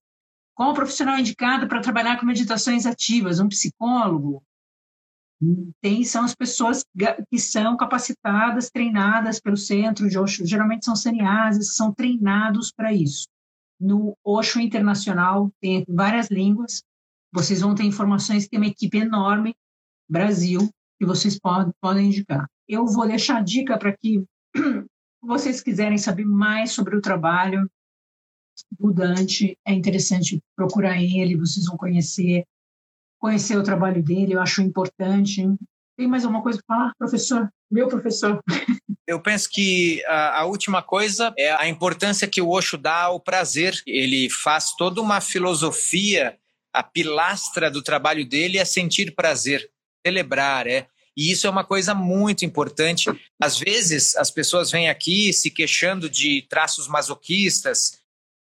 Qual 0.54 0.72
o 0.72 0.76
profissional 0.76 1.18
indicado 1.18 1.68
para 1.68 1.82
trabalhar 1.82 2.20
com 2.20 2.26
meditações 2.26 2.86
ativas? 2.86 3.40
Um 3.40 3.48
psicólogo? 3.48 4.44
Tem, 5.82 6.04
são 6.04 6.26
as 6.26 6.36
pessoas 6.36 6.84
que 7.32 7.40
são 7.40 7.78
capacitadas, 7.78 8.70
treinadas 8.70 9.40
pelo 9.40 9.56
centro 9.56 10.10
de 10.10 10.20
Osho, 10.20 10.46
geralmente 10.46 10.84
são 10.84 10.98
saniases, 10.98 11.76
são 11.76 11.94
treinados 11.94 12.74
para 12.74 12.94
isso. 12.94 13.28
No 13.80 14.18
Osho 14.24 14.60
Internacional 14.60 15.50
tem 15.62 15.86
várias 15.88 16.30
línguas, 16.30 16.84
vocês 17.32 17.62
vão 17.62 17.74
ter 17.74 17.84
informações, 17.84 18.50
tem 18.50 18.60
uma 18.60 18.68
equipe 18.68 18.98
enorme 18.98 19.56
Brasil 20.10 20.70
que 21.00 21.06
vocês 21.06 21.40
podem, 21.40 21.72
podem 21.82 22.08
indicar. 22.08 22.46
Eu 22.68 22.86
vou 22.86 23.08
deixar 23.08 23.44
dica 23.44 23.78
para 23.78 23.96
que 23.96 24.24
vocês 25.22 25.62
quiserem 25.62 25.98
saber 25.98 26.26
mais 26.26 26.72
sobre 26.72 26.96
o 26.96 27.02
trabalho 27.02 27.70
do 28.78 28.92
Dante, 28.92 29.58
é 29.66 29.74
interessante 29.74 30.40
procurar 30.56 31.02
ele, 31.02 31.38
vocês 31.38 31.66
vão 31.66 31.78
conhecer, 31.78 32.44
conhecer 33.18 33.58
o 33.58 33.64
trabalho 33.64 34.04
dele, 34.04 34.34
eu 34.34 34.42
acho 34.42 34.62
importante. 34.62 35.44
Tem 35.98 36.08
mais 36.08 36.24
alguma 36.24 36.44
coisa 36.44 36.62
para 36.66 36.76
falar, 36.76 36.94
professor? 36.98 37.50
Meu 37.72 37.88
professor. 37.88 38.42
Eu 39.08 39.20
penso 39.20 39.50
que 39.50 40.06
a, 40.06 40.42
a, 40.42 40.46
última 40.46 40.84
coisa 40.84 41.34
é 41.36 41.52
a 41.52 41.68
importância 41.68 42.28
que 42.28 42.40
o 42.40 42.50
Osho 42.50 42.78
dá 42.78 43.06
ao 43.06 43.20
prazer. 43.20 43.82
Ele 43.88 44.30
faz 44.30 44.76
toda 44.78 45.02
uma 45.02 45.20
filosofia, 45.20 46.38
a 46.72 46.84
pilastra 46.84 47.72
do 47.72 47.82
trabalho 47.82 48.24
dele 48.24 48.60
é 48.60 48.66
sentir 48.66 49.16
prazer, 49.16 49.68
celebrar, 50.10 50.68
é. 50.68 50.88
E 51.16 51.32
isso 51.32 51.48
é 51.48 51.50
uma 51.50 51.64
coisa 51.64 51.94
muito 51.94 52.46
importante. 52.46 53.10
Às 53.42 53.58
vezes, 53.58 54.16
as 54.16 54.32
pessoas 54.32 54.72
vêm 54.72 54.90
aqui 54.90 55.34
se 55.34 55.52
queixando 55.52 56.10
de 56.10 56.46
traços 56.50 56.88
masoquistas, 56.88 58.00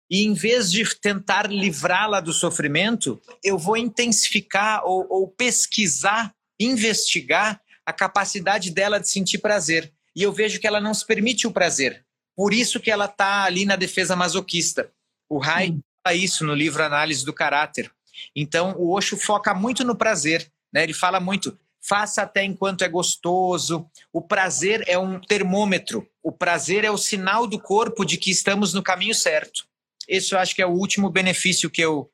e 0.09 0.25
em 0.25 0.33
vez 0.33 0.71
de 0.71 0.83
tentar 0.95 1.49
livrá-la 1.49 2.19
do 2.19 2.33
sofrimento, 2.33 3.21
eu 3.43 3.57
vou 3.57 3.77
intensificar 3.77 4.83
ou, 4.85 5.07
ou 5.09 5.27
pesquisar, 5.27 6.33
investigar 6.59 7.61
a 7.85 7.93
capacidade 7.93 8.71
dela 8.71 8.99
de 8.99 9.09
sentir 9.09 9.37
prazer 9.37 9.91
e 10.15 10.23
eu 10.23 10.31
vejo 10.31 10.59
que 10.59 10.67
ela 10.67 10.81
não 10.81 10.93
se 10.93 11.05
permite 11.05 11.47
o 11.47 11.51
prazer. 11.51 12.05
Por 12.35 12.53
isso 12.53 12.79
que 12.79 12.91
ela 12.91 13.05
está 13.05 13.43
ali 13.43 13.65
na 13.65 13.75
defesa 13.75 14.15
masoquista. 14.15 14.91
O 15.29 15.37
Rai 15.37 15.77
fala 16.03 16.15
isso 16.15 16.45
no 16.45 16.53
livro 16.53 16.83
Análise 16.83 17.25
do 17.25 17.33
Caráter. 17.33 17.91
Então, 18.35 18.75
o 18.77 18.93
Osho 18.93 19.17
foca 19.17 19.53
muito 19.53 19.83
no 19.83 19.95
prazer. 19.95 20.50
Né? 20.73 20.83
Ele 20.83 20.93
fala 20.93 21.19
muito, 21.19 21.57
faça 21.81 22.21
até 22.21 22.43
enquanto 22.43 22.83
é 22.83 22.89
gostoso. 22.89 23.85
O 24.13 24.21
prazer 24.21 24.83
é 24.87 24.97
um 24.97 25.19
termômetro. 25.19 26.07
O 26.23 26.31
prazer 26.31 26.83
é 26.83 26.91
o 26.91 26.97
sinal 26.97 27.47
do 27.47 27.59
corpo 27.59 28.05
de 28.05 28.17
que 28.17 28.31
estamos 28.31 28.73
no 28.73 28.83
caminho 28.83 29.15
certo. 29.15 29.65
Esse 30.07 30.33
eu 30.33 30.39
acho 30.39 30.55
que 30.55 30.61
é 30.61 30.65
o 30.65 30.71
último 30.71 31.09
benefício 31.09 31.69
que 31.69 31.81
eu, 31.81 32.09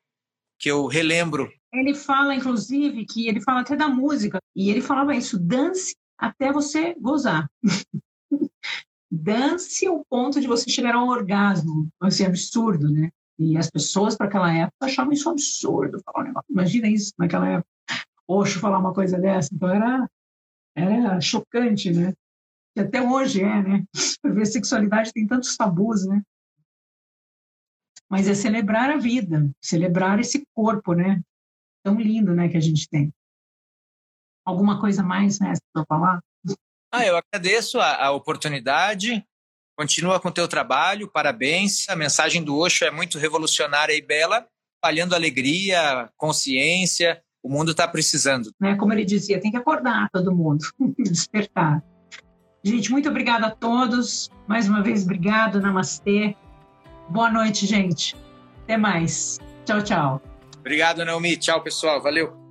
que 0.58 0.70
eu 0.70 0.86
relembro. 0.86 1.50
Ele 1.72 1.94
fala, 1.94 2.34
inclusive, 2.34 3.04
que 3.04 3.28
ele 3.28 3.40
fala 3.40 3.60
até 3.60 3.76
da 3.76 3.88
música, 3.88 4.38
e 4.56 4.70
ele 4.70 4.80
falava 4.80 5.14
isso: 5.14 5.38
dance 5.38 5.94
até 6.16 6.52
você 6.52 6.94
gozar. 6.98 7.48
Dance 9.10 9.86
ao 9.86 10.04
ponto 10.04 10.38
de 10.38 10.46
você 10.46 10.68
chegar 10.68 10.94
ao 10.94 11.08
orgasmo. 11.08 11.88
Assim, 11.98 12.26
absurdo, 12.26 12.90
né? 12.90 13.10
E 13.38 13.56
as 13.56 13.70
pessoas, 13.70 14.14
para 14.14 14.26
aquela 14.26 14.52
época, 14.52 14.84
achavam 14.84 15.12
isso 15.12 15.30
absurdo. 15.30 16.02
Imagina 16.50 16.88
isso 16.88 17.12
naquela 17.18 17.48
época. 17.48 17.68
Oxo 18.28 18.60
falar 18.60 18.78
uma 18.78 18.92
coisa 18.92 19.18
dessa. 19.18 19.48
Então 19.54 19.68
era, 19.68 20.10
era 20.76 21.20
chocante, 21.20 21.90
né? 21.90 22.12
E 22.76 22.80
até 22.80 23.00
hoje 23.00 23.42
é, 23.42 23.62
né? 23.62 23.84
Para 24.20 24.32
ver 24.34 24.46
sexualidade 24.46 25.12
tem 25.12 25.26
tantos 25.26 25.56
tabus, 25.56 26.06
né? 26.06 26.22
Mas 28.08 28.28
é 28.28 28.34
celebrar 28.34 28.90
a 28.90 28.96
vida, 28.96 29.50
celebrar 29.60 30.20
esse 30.20 30.46
corpo, 30.54 30.94
né? 30.94 31.20
Tão 31.82 32.00
lindo, 32.00 32.34
né, 32.34 32.48
que 32.48 32.56
a 32.56 32.60
gente 32.60 32.88
tem. 32.88 33.12
Alguma 34.44 34.80
coisa 34.80 35.02
mais, 35.02 35.38
mestre, 35.38 35.66
para 35.72 35.84
falar? 35.86 36.20
Ah, 36.90 37.04
eu 37.04 37.16
agradeço 37.16 37.78
a, 37.80 38.06
a 38.06 38.10
oportunidade. 38.12 39.24
Continua 39.76 40.18
com 40.18 40.28
o 40.28 40.32
teu 40.32 40.48
trabalho, 40.48 41.10
parabéns. 41.10 41.88
A 41.88 41.94
mensagem 41.94 42.42
do 42.42 42.56
Osho 42.56 42.84
é 42.84 42.90
muito 42.90 43.18
revolucionária 43.18 43.92
e 43.92 44.00
bela, 44.00 44.48
espalhando 44.74 45.14
alegria, 45.14 46.10
consciência. 46.16 47.22
O 47.48 47.50
mundo 47.50 47.70
está 47.70 47.88
precisando. 47.88 48.52
Né? 48.60 48.74
Como 48.74 48.92
ele 48.92 49.06
dizia, 49.06 49.40
tem 49.40 49.50
que 49.50 49.56
acordar 49.56 50.10
todo 50.12 50.36
mundo, 50.36 50.66
despertar. 51.00 51.82
Gente, 52.62 52.90
muito 52.90 53.08
obrigada 53.08 53.46
a 53.46 53.50
todos. 53.50 54.28
Mais 54.46 54.68
uma 54.68 54.82
vez, 54.82 55.04
obrigado. 55.04 55.58
Namastê. 55.58 56.36
Boa 57.08 57.30
noite, 57.30 57.64
gente. 57.64 58.14
Até 58.64 58.76
mais. 58.76 59.40
Tchau, 59.64 59.82
tchau. 59.82 60.22
Obrigado, 60.58 61.02
Naomi. 61.06 61.38
Tchau, 61.38 61.62
pessoal. 61.62 62.02
Valeu. 62.02 62.47